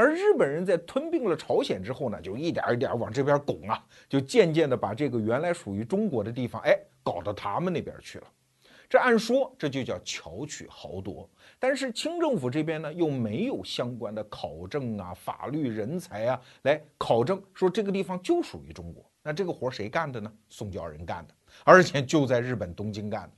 [0.00, 6.78] 而日本人在吞并了朝鲜之后呢，就一点一点往这边拱啊，就渐渐的把这个原来属于中国的地方，哎。
[7.02, 8.26] 搞到他们那边去了，
[8.86, 11.28] 这按说这就叫巧取豪夺。
[11.58, 19.02] 但是清政府这边呢，又没有相关的考证啊、法律人才啊来考证，说这个地方就属于中国。
[19.22, 20.30] 那这个活谁干的呢？
[20.50, 21.34] 宋教仁干的，
[21.64, 23.30] 而且就在日本东京干的。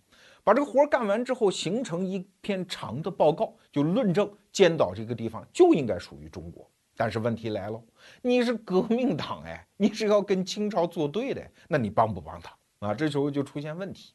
[0.44, 6.68] 把这个活干完之后，形成一篇长的报告，就论证尖岛这个地方就应该属于中国。
[6.96, 7.82] 但是问题来了，
[8.20, 12.54] 你是革命党哎，你是要跟清朝作对的，那你帮不帮他？
[12.86, 14.12] 啊，这时候就出现问题，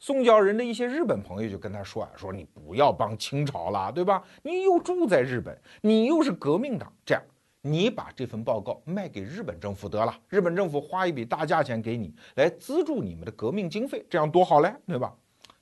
[0.00, 4.24] 宋教仁的一些日本朋友就跟他说啊，说你不要帮清朝了，对吧？
[4.42, 7.22] 你又住在日本，你又是革命党，这样
[7.60, 15.14] 你把这份报告卖给日本政府得了，日本政府花一笔大价钱给你来资助你们的革命经费，这样多好嘞，对吧？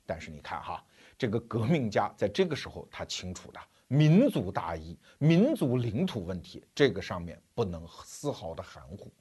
[0.05, 0.83] 但是你看哈，
[1.17, 9.11] 这个革命家在这个时候他清楚的，民族大义、民族领土问题，这个上面不能丝毫的含糊。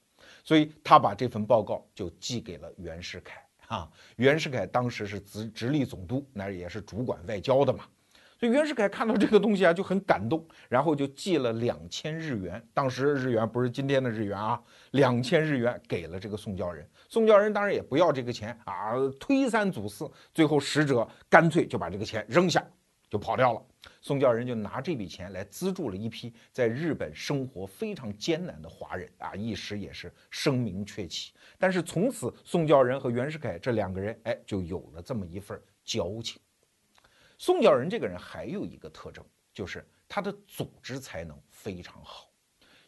[0.43, 3.91] 所以他把这份报告就寄给了袁世凯啊。
[4.17, 7.87] 袁世凯当时是直直隶总督，那也是主管外交的嘛。
[8.45, 12.63] 所以袁世凯看到这个东西啊，就很感动，然后就寄了两千日元。
[12.75, 16.87] 当时日元不是今天的日元啊，两千日元给了这个宋教仁。
[17.09, 22.63] 宋教仁当然也不要这个钱啊，推三阻四，最后使者干脆就把这个钱扔下，
[23.09, 23.63] 就跑掉了。
[24.03, 31.33] 宋教仁就拿这笔钱来资助了一批在日本生活非常艰难的华人啊，一时也是声名鹊起。
[31.57, 36.39] 但是从此，宋教仁和袁世凯这两个人，哎，就有了这么一份交情。
[37.39, 42.29] 宋教仁这个人还有一个特征，就是他的组织才能非常好。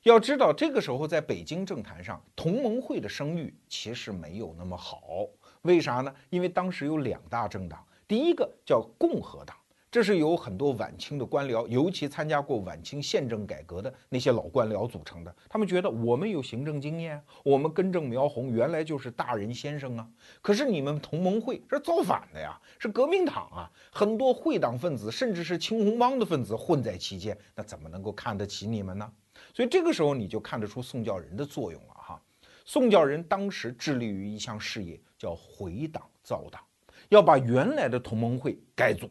[0.02, 5.26] 要知道，这个时候在北京政坛上，同盟会的声誉其实没有那么好。
[5.62, 6.14] 为啥呢？
[6.30, 7.84] 因为当时有两大政党。
[8.06, 9.56] 第一个叫共和党。
[9.88, 15.34] 这是由很多晚清的官僚，尤其参加过晚清宪政改革的那些老官僚组成的。
[15.48, 20.06] 他们觉得我们有行政经验，我们根正苗红，原来就是大人先生啊。
[20.42, 29.10] 可是你们同盟会是造反的呀，是革命党啊，很多会党分子，甚至是青红帮的分子混在其间，那怎么能够看得起你们呢？
[29.54, 32.20] 所以这个时候你就看得出宋教仁的作用了哈。
[32.64, 36.60] 宋教仁当时致力于一项事业，叫回党造党，
[37.08, 39.08] 要把原来的同盟会改组。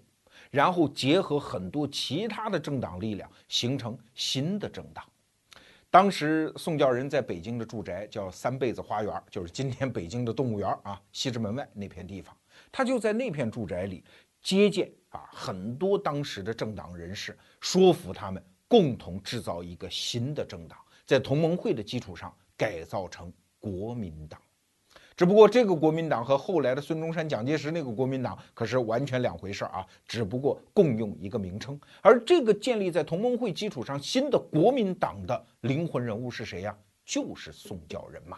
[0.56, 5.04] 然后结合很多其他的政党力量，形成新的政党。
[5.90, 12.34] 当时宋教仁在北京的住宅叫三贝子花园，就是今天北京的动物园啊，西直门外那片地方。
[12.72, 14.02] 他就在那片住宅里
[14.42, 24.40] 接见啊很多当时的政党人士，说服他们共同制造一个新的政党，在同盟会的基础上改造成国民党。
[25.16, 29.86] 只不过这个国民党和后来的孙中山、蒋介石那个国民党可是完全两回事啊！
[30.06, 36.78] 只不过共用一个名称，而这个建立在同盟会基础上新的国民党的灵魂人物是谁呀？
[37.06, 38.38] 就是宋教仁嘛。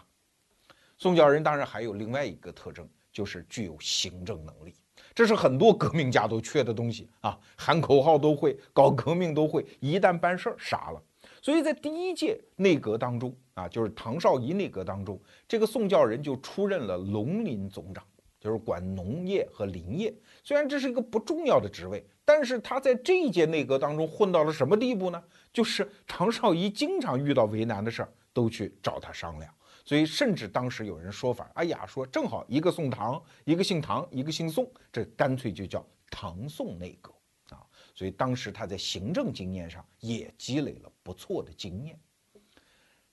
[1.00, 4.76] 宋教仁当然还有另外一个特征，就是具有行政能力，
[5.16, 7.40] 这是很多革命家都缺的东西啊！
[7.56, 11.02] 喊口号都会，搞革命都会，一旦办事儿傻了。
[11.42, 18.06] 所以在第一届内阁当中啊，就是唐绍仪内阁当中，这个宋教仁就出任了农林总长，
[18.40, 20.14] 就是管农业和林业。
[20.44, 25.24] 虽然这是一个不重要的职位，但是他在这一届内阁当中混到了什么地步呢？
[25.52, 29.52] 就是唐绍仪经常遇到为难的事儿，都去找他商量。
[29.84, 37.12] 所以甚至当时有人说法，哎呀，说正好一个宋唐，一个姓唐，一个姓宋，这干脆就叫唐宋内阁
[37.50, 37.66] 啊。
[37.96, 42.00] 所以当时他在行政经验上也积累了不错的经验。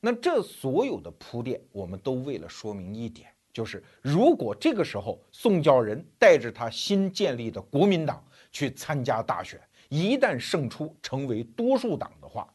[0.05, 12.53] 那这所有的铺垫，我们都为了说明一点，就是如果这个时候宋教仁带着他新建立的国民党去参加大选，一旦胜出成为多数党的话，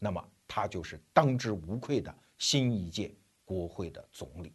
[0.00, 4.52] 那么他就是当之无愧的新一届国会的总理。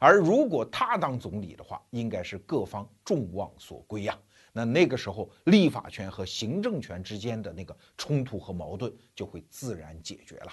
[0.00, 4.18] 而如果他当总理的话，应该是各方众望所归呀。
[4.52, 10.50] 那那个时候，立法权和行政权之间的那个冲突和矛盾就会自然解决了。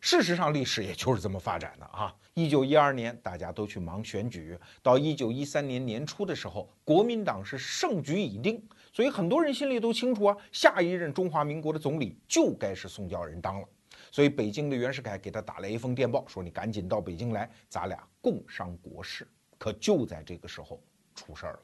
[0.00, 2.14] 事实上，历史也就是这么发展的啊。
[2.34, 13.68] 一九一二年，大家都去忙选举；到一九一三年年初的时候，国民党是胜局已定，所以很多人心里都清楚啊，下一任中华民国的总理就该是宋教仁当了。
[14.10, 19.26] 所以，北京的袁世凯给他打来一封电报，说：“你赶紧到北京来，咱俩共商国事。”
[19.58, 20.80] 可就在这个时候，
[21.14, 21.60] 出事儿了。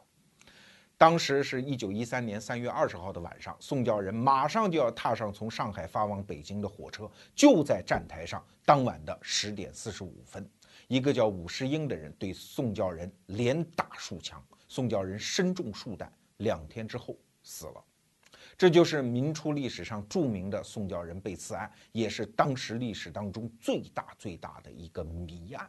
[1.00, 8.44] 当时是一九一三年三月二十号的晚上，宋教仁马上就要踏上从上海发往北京的火车，就在站台上。
[8.66, 10.46] 当晚的十点四十五分，
[10.88, 17.82] 一个叫武世英的人对宋教仁连打数枪，宋教仁身中数弹，两天之后死了。
[18.58, 25.66] 这就是明初历史上著名的宋教仁被刺案，也是当时历史当中最大最大的一个谜案。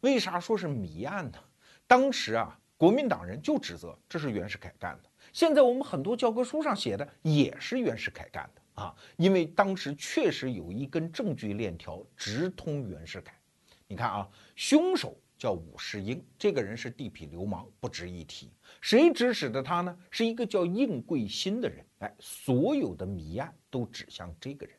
[0.00, 1.38] 为啥说是谜案呢？
[1.86, 2.58] 当时啊。
[2.80, 5.10] 国民党人就指责这是袁世凯干的。
[5.34, 13.38] 现在我们很多教科书上写的也是袁世凯干的啊，因为当时确实有一根证据链条直通袁世凯。
[13.86, 18.50] 你看啊，凶手叫武世英，这个人是地痞流氓，不值一提。
[18.80, 19.94] 谁指使的他呢？
[20.10, 21.84] 是一个叫应贵新的人。
[21.98, 24.74] 哎，所有的谜案都指向这个人。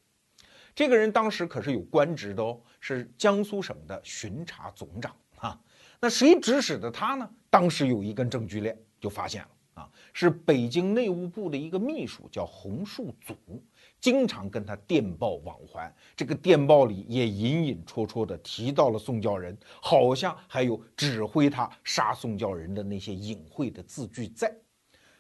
[0.74, 5.62] 这个人当时可是有官职的哦，是江苏省的巡查总长啊。
[6.04, 7.30] 那谁指使的他呢？
[7.48, 13.36] 当时有一根证据链就发现了啊，是北京内务部的一个秘书叫洪树祖，
[14.00, 15.94] 经常跟他电报往还。
[16.16, 24.52] 这个电报里也隐隐绰绰的提到了宋教仁，好像还有指挥他杀宋教仁的那些隐晦的字句在。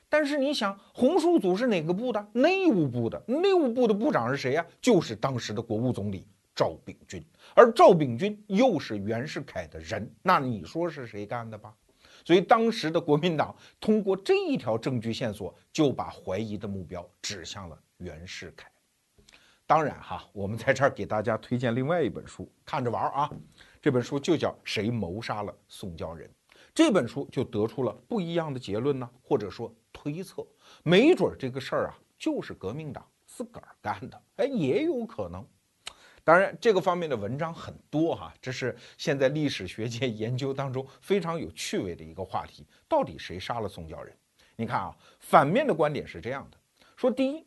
[0.09, 2.27] 但是你想，洪树祖是哪个部的？
[2.33, 3.23] 内务部的。
[3.27, 4.65] 内务部的部长是谁呀？
[4.81, 6.27] 就是当时的国务总理。
[6.61, 11.75] 赵秉钧，而赵秉钧又是袁世凯的人，那你说是谁干的吧？
[12.23, 18.69] 所以当时的国民党通过这一条证据线索，就把怀疑的目标指向了袁世凯。
[19.65, 23.27] 当然哈，我们在这儿给大家推荐另外一本书，看着玩啊。
[23.81, 26.29] 这本书就叫《谁谋杀了宋教仁》，
[26.75, 30.45] 这本书就得出了不一样的结论呢，或者说推测，
[30.83, 35.43] 没准这个事儿啊就是革命党自个儿干的，哎，也有可能。
[36.23, 42.65] 当然，这个方面的文章很多哈，这是现在历史学界研究当中非常有趣味的一个话题。
[42.87, 44.15] 到底谁杀了宋教仁？
[44.55, 46.57] 你看啊，反面的观点是这样的：
[46.95, 47.45] 说第一，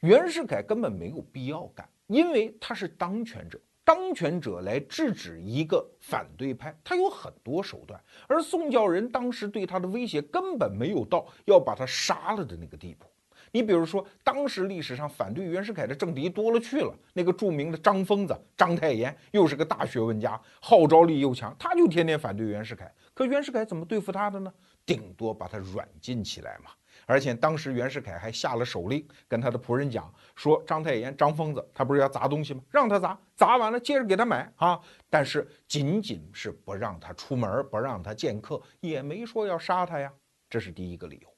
[0.00, 13.06] 袁世凯根本没有必要干，因为他是当权者，当权者来制止一个反对派，他有很多手段，而宋教仁当时对他的威胁根本没有到要把他杀了的那个地步。
[13.54, 22.92] 你比如说，当时历史上反对袁世凯的政敌多了去了，那个著名的张疯子章太炎，又是个大学问家，号召力又强，他就天天反对袁世凯。
[23.14, 24.52] 可袁世凯怎么对付他的呢？
[24.84, 26.72] 顶多把他软禁起来嘛。
[27.06, 32.60] 而且当时袁世凯还下了手令，跟他的仆人讲说：“章太炎、张疯子，他不是要砸东西吗？
[32.72, 34.80] 让他砸，砸完了接着给他买啊。
[35.08, 40.12] 但是仅仅是不让他出门，不让他见客，也没说要杀他呀。
[40.50, 41.28] 这是第一个理由。”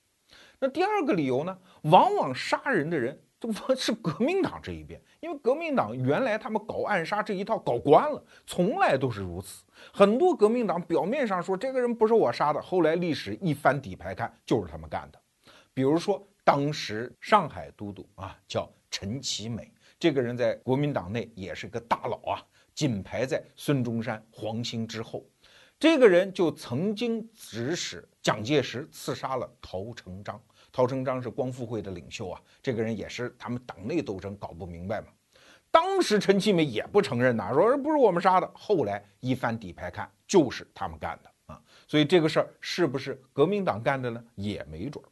[0.58, 1.56] 那第二个理由呢？
[1.82, 9.64] 往往杀人的人都是革命党这一边，因为革命党原来他们搞暗杀这一套搞惯了，从来都是如此。
[9.92, 15.20] 很多革命党表面上说这个人不是我杀的，后来历史一翻底牌看，就是他们干的。
[15.74, 22.42] 比如说当时上海都督啊，叫陈其美，这个人在国民党内也是个大佬啊，
[22.74, 25.22] 仅排在孙中山、黄兴之后。
[25.78, 30.40] 这个人就曾经指使蒋介石刺杀了陶成章。
[30.72, 35.08] 陶成章是光复会的领袖啊，这个人也是他们党内斗争搞不明白嘛。
[35.70, 38.50] 当时陈其美也不承认呐，说不是我们杀的。
[38.54, 41.62] 后来一翻底牌看，就是他们干的啊。
[41.86, 44.24] 所以这个事儿是不是革命党干的呢？
[44.34, 45.08] 也没准儿。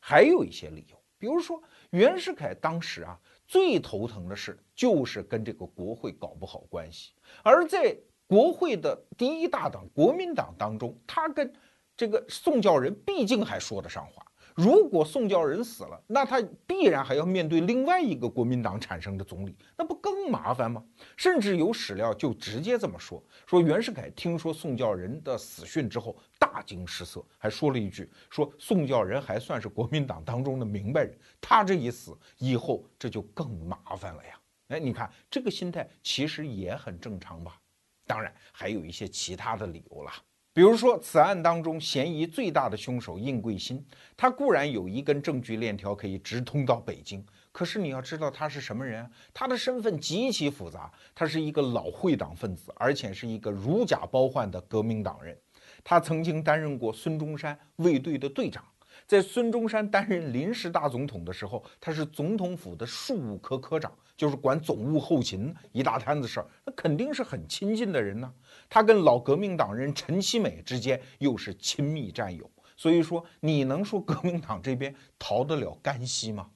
[0.00, 7.12] 还有一些理由，比如说袁世凯当时啊最头疼的事就是跟这个国会搞不好关系，
[7.42, 7.94] 而在。
[8.32, 11.52] 国会的第一大党国民党当中，他跟
[11.94, 14.26] 这个宋教仁毕竟还说得上话。
[14.54, 20.82] 如果宋教仁死了，那他必然还要面对另外一个国民党产生的总理，那不更麻烦吗？
[21.14, 34.40] 甚至有史料就直接这么说：说袁世凯听说宋教仁的死讯之后大惊失色，还说了一句：说宋教仁还算是国民党当中的明白人，他这一死以后，这就更麻烦了呀。
[34.68, 37.58] 哎，你看这个心态其实也很正常吧。
[38.06, 40.10] 当然还有一些其他的理由了，
[40.52, 43.84] 比如说此案当中嫌疑最大的凶手应贵新，
[44.16, 55.38] 他固然有一根证据链条可以直通到北京，可是你要知道他是什么人，他的身份极其复杂，他是一个老会党分子，而且是一个如假包换的革命党人，
[55.82, 58.64] 他曾经担任过孙中山卫队的队长。
[59.06, 63.92] 在孙中山担任临时大总统的时候，他是总统府的庶务科科长，
[64.22, 68.32] 就是管总务后勤一大摊子事儿，那肯定是很亲近的人呢。
[68.70, 76.48] 他跟老革命党人陈其美之间又是亲密战友，所以说你能说革命党这边逃得了干系吗？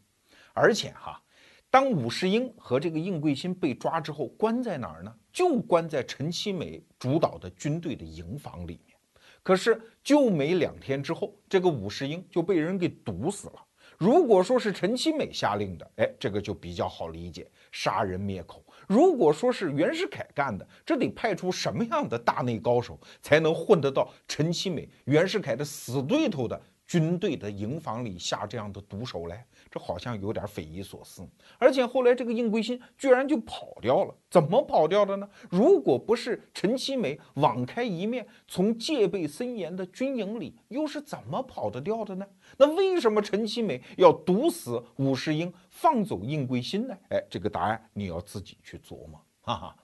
[0.52, 1.20] 而且哈，
[1.68, 5.12] 当武世英和这个应桂新被抓之后，关在哪儿呢？
[5.32, 8.96] 就关在陈其美主导的军队的营房里面。
[9.42, 13.54] 可是就没两天之后，这个武世英就被人给毒死了。
[13.98, 18.64] 如果说是陈其美下令的，哎，这个就比较好理解，杀人灭口。
[18.88, 29.44] 如果说是袁世凯干的，这得派出什么样的大内高手才能混得到陈其美、袁世凯的死对头的军队的营房里下这样的毒手来？
[29.68, 35.28] 这好像有点匪夷所思，而且后来这个应贵新居然就跑掉了，怎么跑掉的呢？
[35.50, 42.24] 如果不是陈其美网开一面，从戒备森严的军营里，又是怎么跑得掉的呢？
[42.56, 46.96] 那为什么陈其美要毒死武世英，放走应贵新呢？
[47.10, 49.76] 哎，这个答案你要自己去琢磨，哈哈。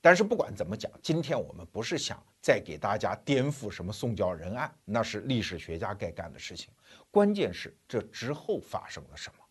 [0.00, 6.72] 但是不管怎么讲，今天我们不是想再给大家颠覆什么宋教仁案，那是历史学家该干的事情。
[7.10, 9.45] 关键是这之后发生了什么。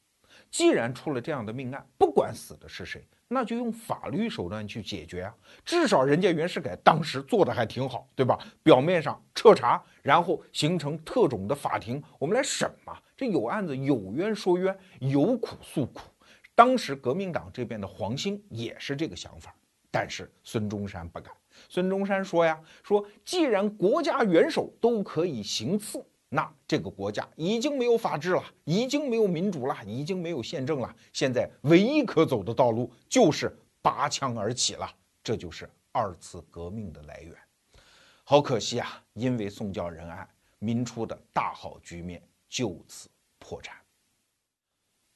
[0.51, 5.35] 既然出了这样的命案，不管死的是谁，那就用法律手段去解决啊。
[5.63, 8.37] 至少人家袁世凯当时做的还挺好，对吧？
[8.63, 12.97] 表面上彻查，然后形成特种的法庭，我们来审嘛。
[13.17, 16.01] 这有案子有冤说冤，有苦诉苦。
[16.53, 19.53] 当时革命党这边的黄兴也是这个想法。
[19.91, 21.33] 但是孙中山不敢。
[21.69, 30.95] 孙中山说呀：“说既然国家元首都可以行刺，那这个国家已经没有法治了，已经没有民主了，已经没有宪政了。
[31.13, 34.89] 现在唯一可走的道路就是拔枪而起了，
[35.23, 37.35] 这就是二次革命的来源。
[38.23, 40.27] 好可惜啊，因为宋教仁案，
[40.59, 43.07] 民初的大好局面就此
[43.37, 43.77] 破产。”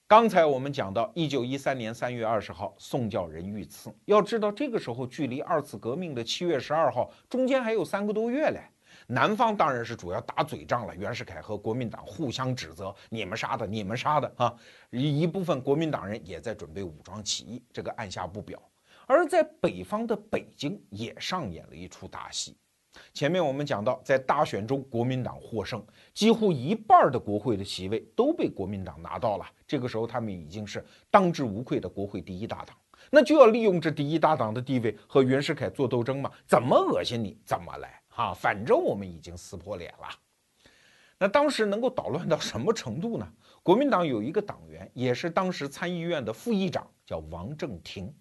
[0.08, 3.94] 刚才我们讲到，一九一三年三月二十号，宋教仁遇刺。
[4.06, 8.62] 要知道，这个时候距离二次革命的七月十二号中间还有三个多月嘞。
[9.12, 14.54] 南方当然是主要打嘴仗了，袁世凯和国民党互相指责，你们杀的，你们杀的啊！
[14.92, 18.62] 一一部分国民党人也在准备武装起义，这个按下不表。
[19.08, 22.56] 而在北方的北京也上演了一出大戏。
[23.12, 25.84] 前面我们讲到，在大选中，国民党获胜，
[26.14, 29.46] 几乎一半的国会的席位都被国民党拿到了。
[29.66, 32.78] 这个时候，他们已经是当之无愧的国会第一大党。
[33.10, 40.10] 那就要利用这第一大党的地位和袁世凯做斗争嘛，怎么恶心你怎么来啊，反正我们已经撕破脸了。
[41.18, 43.26] 那当时能够捣乱到什么程度呢？
[43.64, 48.14] 国民党有一个党员，也是当时参议院的副议长，叫王正廷。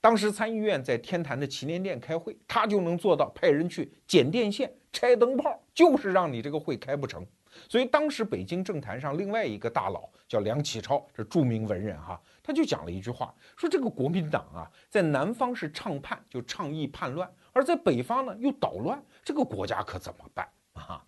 [0.00, 7.26] 当时参议院在天坛的祈年殿开会，他就能做到派人去剪电线、拆灯泡，就是让你这个会开不成。
[7.68, 21.04] 所以当时北京政坛上另外一个大佬叫梁启超，这著名文人哈，他就讲了一句话，说这个国民党啊，在南方是倡叛，就倡议叛乱，而在北方呢又捣乱，这个国家可怎么办啊？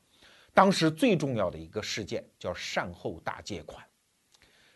[0.54, 3.82] 当时最重要的一个事件叫善后大借款。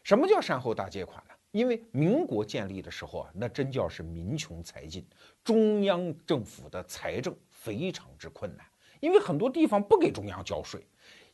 [0.03, 1.35] 什么叫善后大借款呢？
[1.51, 5.07] 因为民国建立的时候啊，那真叫是民穷财尽，
[5.43, 8.67] 中央政府的财政非常之困难，
[9.01, 10.87] 因为很多地方不给中央交税。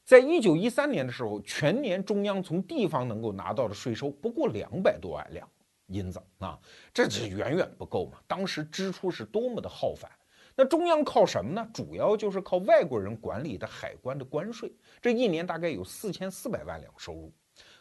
[0.04, 5.48] 在一九一三年的时候，全年中央从地方能够拿到的税收不过两百多万两
[5.88, 6.58] 银子啊，
[6.92, 8.18] 这是远远不够嘛。
[8.26, 10.10] 当时支出是多么的浩繁。
[10.54, 11.68] 那中央靠什么呢？
[11.72, 17.32] 主要就是靠外国人管理的海关的关税，这一年大概有四千四百万两收入。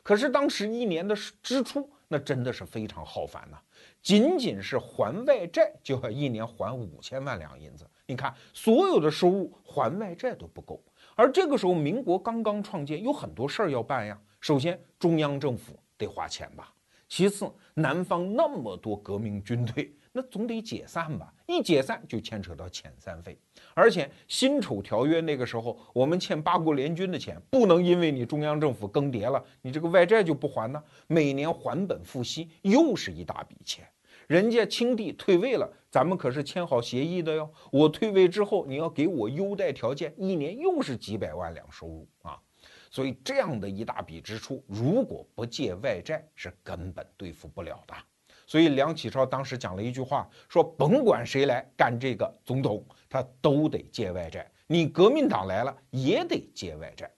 [0.04, 3.58] 可是当时一年的支出，那真的是非常浩繁呐，
[4.02, 7.86] 仅仅是还外债就要一年还五千万两银子。
[8.08, 10.84] 你看，所有的收入还外债都不够。
[11.16, 14.20] 而这个时候，民国刚刚创建，有很多事儿要办呀。
[14.40, 16.66] 首先，中央政府得花钱吧；
[17.08, 19.94] 其次，南方那么多革命军队。
[20.14, 23.38] 那总得解散吧，一解散就牵扯到遣散费，
[23.74, 30.84] 而且辛丑条约那个时候，我们欠八国联军的钱，不能因为你中央政府更迭了，你这个外债就不还呢？
[31.08, 33.88] 每年还本付息，又是一大笔钱。
[34.28, 37.50] 人家清帝退位了，咱们可是签好协议的哟。
[37.72, 42.40] 我退位之后，你要给我优待条件，一年又是几百万两收入啊！
[42.90, 47.94] 所以这样的一大笔支出，如果不借外债，是根本对付不了的。
[48.46, 54.50] 所以梁启超当时讲了一句话，说甭管谁来干这个总统，他都得借外债。
[54.68, 57.12] 你革命党来了也得借外债。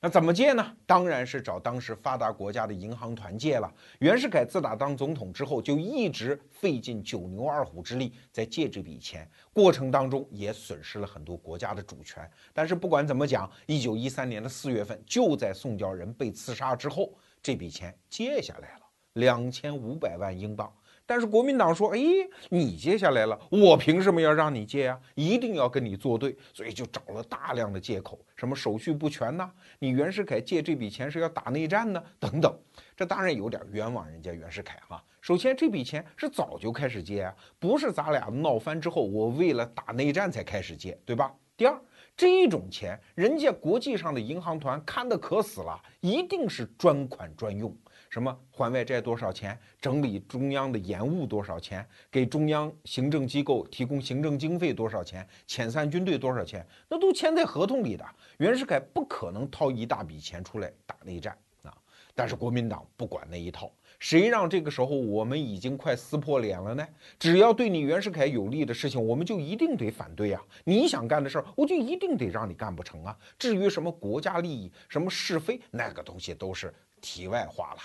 [0.00, 0.76] 那怎么借呢？
[0.84, 3.72] 当然是找当时发达国家的银行团借了。
[4.00, 12.30] 袁世凯自打当总统之后，就一直费尽九牛二虎之力在借这笔钱，过程当中也损失了很多国家的主权。
[12.52, 18.83] 但是不管怎么讲，一九一三年的四月份，就在宋教仁被刺杀之后，这笔钱借下来了。
[19.14, 20.72] 两千五百万英镑，
[21.06, 22.00] 但是国民党说：“哎，
[22.48, 25.00] 你借下来了，我凭什么要让你借呀？
[25.14, 29.48] 一定要跟你作对，所以就找了大量的借口，什么手续不全呐？
[29.78, 32.02] 你袁世凯借这笔钱是要打内战呢？
[32.18, 32.52] 等等，
[32.96, 35.02] 这当然有点冤枉人家袁世凯哈。
[35.20, 41.32] 首先，这笔钱是早就开始借啊，不是咱俩闹翻之后，我为了打内战才开始借，对吧？
[41.56, 41.80] 第二，
[42.16, 47.72] 这种钱，人家国际上的银行团看得可死了，一定是专款专用。”
[48.14, 49.58] 什么还外债多少钱？
[49.80, 51.84] 整理中央的延误多少钱？
[52.12, 55.26] 给中央行政机构提供行政经费多少钱？
[55.48, 56.64] 遣散军队多少钱？
[56.88, 58.06] 那都签在合同里的。
[58.38, 61.74] 袁世凯不可能掏一大笔钱出来打内战啊！
[62.14, 66.86] 但是国民党不管那一套，谁让这个时候我们已经快撕破脸了呢？
[67.18, 70.40] 只要对你袁世凯有利的事情，我们就一定得反对呀！
[70.62, 73.18] 你想干的事儿，我就一定得让你干不成啊！
[73.36, 77.80] 至于什么国家利益、什么是非，那个东西都是题外话了。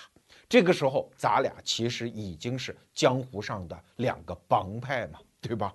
[0.50, 5.74] 这个时候，咱俩其实已经是江湖上的两个帮派嘛，对吧？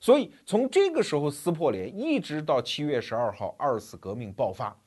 [0.00, 4.80] 所以从这个时候撕破脸，一直到七月十二号二次革命爆发，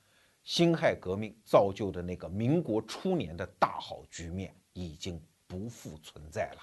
[0.44, 6.62] 辛亥革命造就的那个民国初年的大好局面已经不复存在了。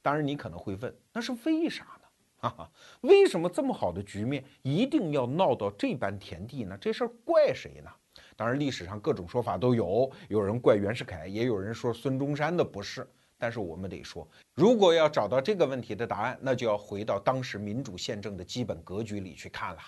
[0.00, 2.08] 当然，你可能会问，那是为啥呢？
[2.36, 2.70] 哈哈，
[3.00, 6.78] 为什么这么好的局面一定要闹到这般田地呢？
[6.80, 7.90] 这事儿怪谁呢？
[8.36, 13.08] 当然，历史上各种说法都有，有人怪袁世凯，也有人说孙中山的不是。
[13.36, 19.80] 但是我们得说，如果要找到这个问题的答案，那就要回到当时民主宪政的基本格局里去看了。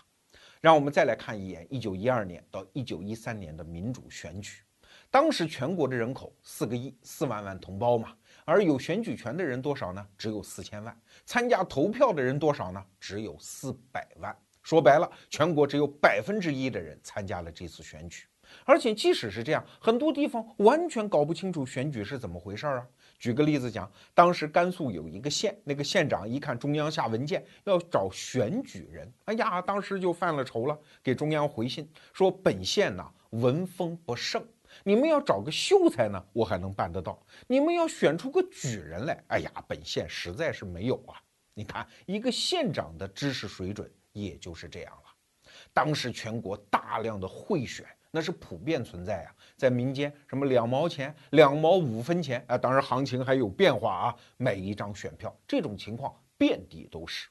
[0.60, 4.62] 让我们再来看一眼1912年到1913年的民主选举。
[5.10, 10.04] 当时全国的人口四个亿四万万同胞嘛，而有选举权的人多少呢？
[10.18, 11.00] 只有四千万。
[11.24, 12.84] 参加投票的人多少呢？
[12.98, 14.36] 只有四百万。
[14.62, 18.26] 说白了，全国只有百分之一的人参加了这次选举。
[18.64, 22.86] 而且，即使是这样，很多地方完全搞不清楚选举是怎么回事儿啊。
[23.18, 34.46] 举个例子讲，当时甘肃有一个县，那个县长一看中央下文件要找选举人，哎呀，当时就犯了愁了，给中央回信说：“本县呐文风不盛，
[34.84, 41.16] 你们要找个秀才呢，我还能办得到；你们要选出个举人来，哎呀，本县实在是没有啊。
[41.54, 45.50] 你看，一个县长的知识水准也就是这样了。
[45.72, 47.86] 当时全国大量的贿选。
[48.16, 57.28] 那是普遍存在啊，在民间什么两毛钱、两毛五分钱啊，当然行情还有变化啊，买一张选票，这种情况遍地都是。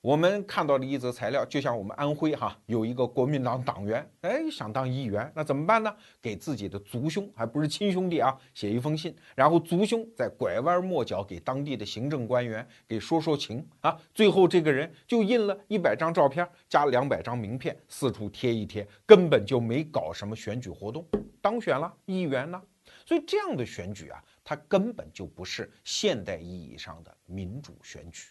[0.00, 5.92] 我们看到的一则材料，就像我们安徽哈有一个国民党党员，哎，想当议员，那怎么办呢？
[6.22, 21.04] 给自己的族兄，还不是亲兄弟啊，写一封信，然后族兄再拐弯抹角给当地的行政官员给说说情啊，最后这个人就印了一百张照片加两百张名片，四处贴一贴，根本就没搞什么选举活动，
[21.42, 22.62] 当选了议员呢。
[23.04, 28.28] 所以这样的选举啊，它根本就不是现代意义上的民主选举。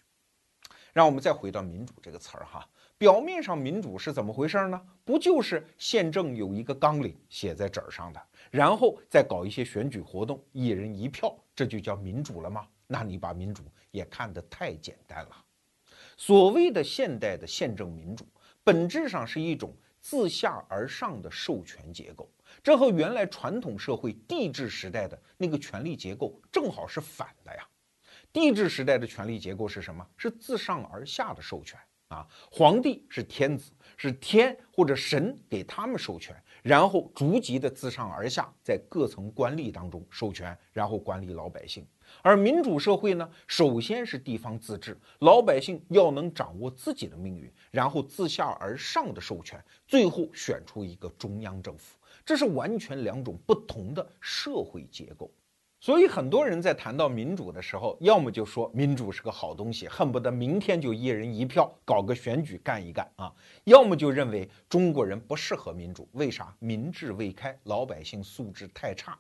[0.97, 2.67] 让我们再回到民主这个词儿哈，
[2.97, 4.81] 表面上民主是怎么回事呢？
[5.05, 8.19] 不就是宪政有一个纲领写在纸儿上的，
[8.49, 12.67] 然后再搞一些选举活动，一人一票，这就叫民主了吗？
[12.87, 15.45] 那你把民主也看得太简单了。
[16.17, 18.25] 所谓的现代的宪政民主，
[18.63, 19.71] 本质上是一种
[20.01, 22.27] 自下而上的授权结构，
[22.63, 27.63] 这和原来传统社会帝制时代的那个权力结构正好是反的呀。
[28.39, 30.07] 帝制时代的权力结构是什么？
[30.15, 31.79] 是自上而下的授权
[32.09, 32.23] 啊！
[32.51, 41.83] 皇帝是天子，是天或者神给他们授权，然后逐级的自上而下，在各层官吏当中授权，然后管理老百姓。
[42.21, 51.97] 而民主社会呢，首先是地方自治，老百姓要能掌握自己的命运，然后自下而上的授权，最后选出一个中央政府。
[52.23, 55.31] 这是完全两种不同的社会结构。
[55.79, 63.31] 所以很多人在谈到民主的时候，要么就说民主是个好东西，恨不得明天就一人一票搞个选举干一干啊；
[63.63, 66.55] 要么就认为中国人不适合民主，为啥？
[66.57, 69.17] 民智未开，老百姓素质太差。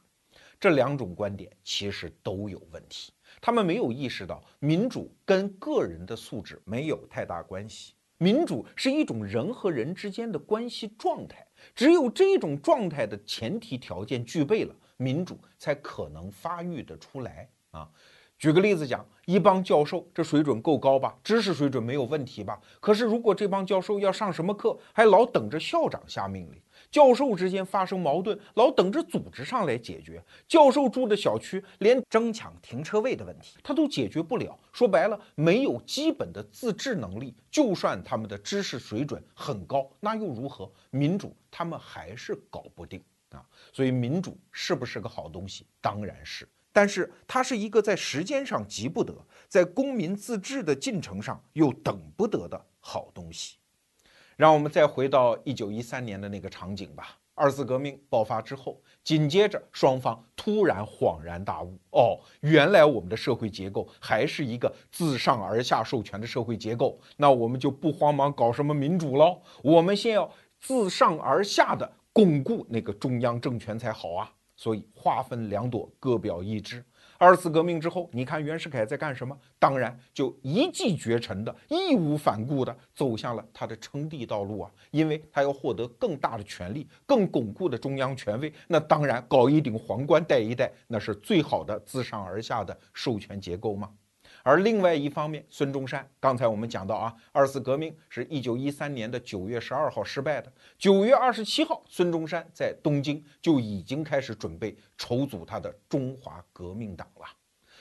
[0.59, 11.45] 这两种观点其实都有问题，他们没有意识到民主跟个人的素质没有太大关系，民主是一种人和人之间的关系状态，
[11.75, 14.75] 只有这种状态的前提条件具备了。
[14.97, 17.89] 民主才可能发育的出来啊！
[18.37, 21.17] 举个例子讲，一帮教授，这水准够高吧？
[21.23, 22.61] 知识水准没有问题吧？
[22.79, 34.55] 可是如果这帮教授要上什么课，还老等着校长下命令；教授之间发生矛盾，老等着组织上来解决；教授住的小区连争抢停车位的问题，他都解决不了。
[34.71, 40.71] 说白了，没有基本的自治能力，就算他们的知识水准很高，那又如何？
[40.91, 43.01] 民主他们还是搞不定。
[43.31, 45.65] 啊，所以民主是不是个好东西？
[45.81, 49.13] 当然是，但是它是一个在时间上急不得，
[49.47, 53.57] 在公民自治的进程上又等不得的好东西。
[54.35, 57.17] 让我们再回到一九一三年的那个场景吧。
[57.33, 66.99] 二次革命爆发之后，紧接着双方突然恍然大悟：哦，原来我们的社会结构还是一个自上而下授权的社会结构。
[67.15, 71.91] 那我们就不慌忙搞什么民主喽，我们先要自上而下的。
[72.17, 76.83] 巩固那个中央政权才好啊，所以划分两朵，各表一枝。
[77.19, 79.37] 二次革命之后，你看袁世凯在干什么？
[79.59, 88.51] 当然就一骑绝尘的，义无反顾的走向了他的称帝道路啊，因为他要获得更大的权力，更巩固的中央权威。
[88.67, 93.91] 那当然搞一顶皇冠戴一戴，那是最好的自上而下的授权结构吗？
[94.47, 100.49] 而另外一方面，孙中山刚才我们讲到啊，二次革命是一九一三年的九月十二号失败的。
[100.77, 107.25] 九月二十七号，孙中山在东京就已经开始准备筹组他的中华革命党了。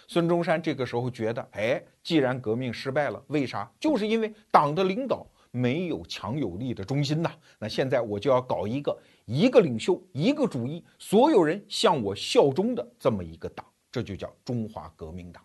[0.08, 3.70] 孙中山这个时候觉得，哎，既然革命失败了，为啥？
[3.78, 7.30] 就是因为党的领导没有强有力的中心呐。
[7.60, 15.40] 那现在我就要搞一个一个领袖、一个主义，所有人向我效忠的这么一个党，这就叫中华革命党。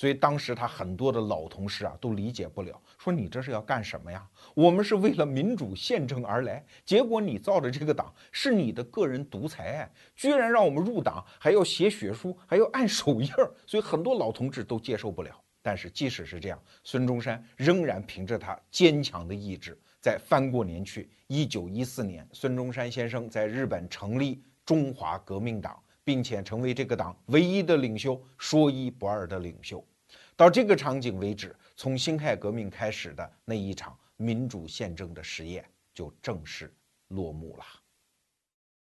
[0.00, 4.26] 所以当时他很多的老同事啊都理解不了，说你这是要干什么呀？
[4.54, 9.86] 我们是为了民主宪政而来，结果你造的这个党是你的个人独裁，
[10.16, 15.38] 居然让我们入党还要写血书，还要按手印儿，所以很多老同志都接受不了。
[15.60, 29.84] 但是即使是这样，孙中山仍然凭着他坚强的意志，在翻过年去，一九一四年，孙中山先生在日本成立中华革命党，并且成为这个党唯一的领袖，说一不二的领袖。
[30.40, 35.62] 到这个场景为止，从辛亥革命开始的那一场民主宪政的实验
[35.92, 36.72] 就正式
[37.08, 37.64] 落幕了。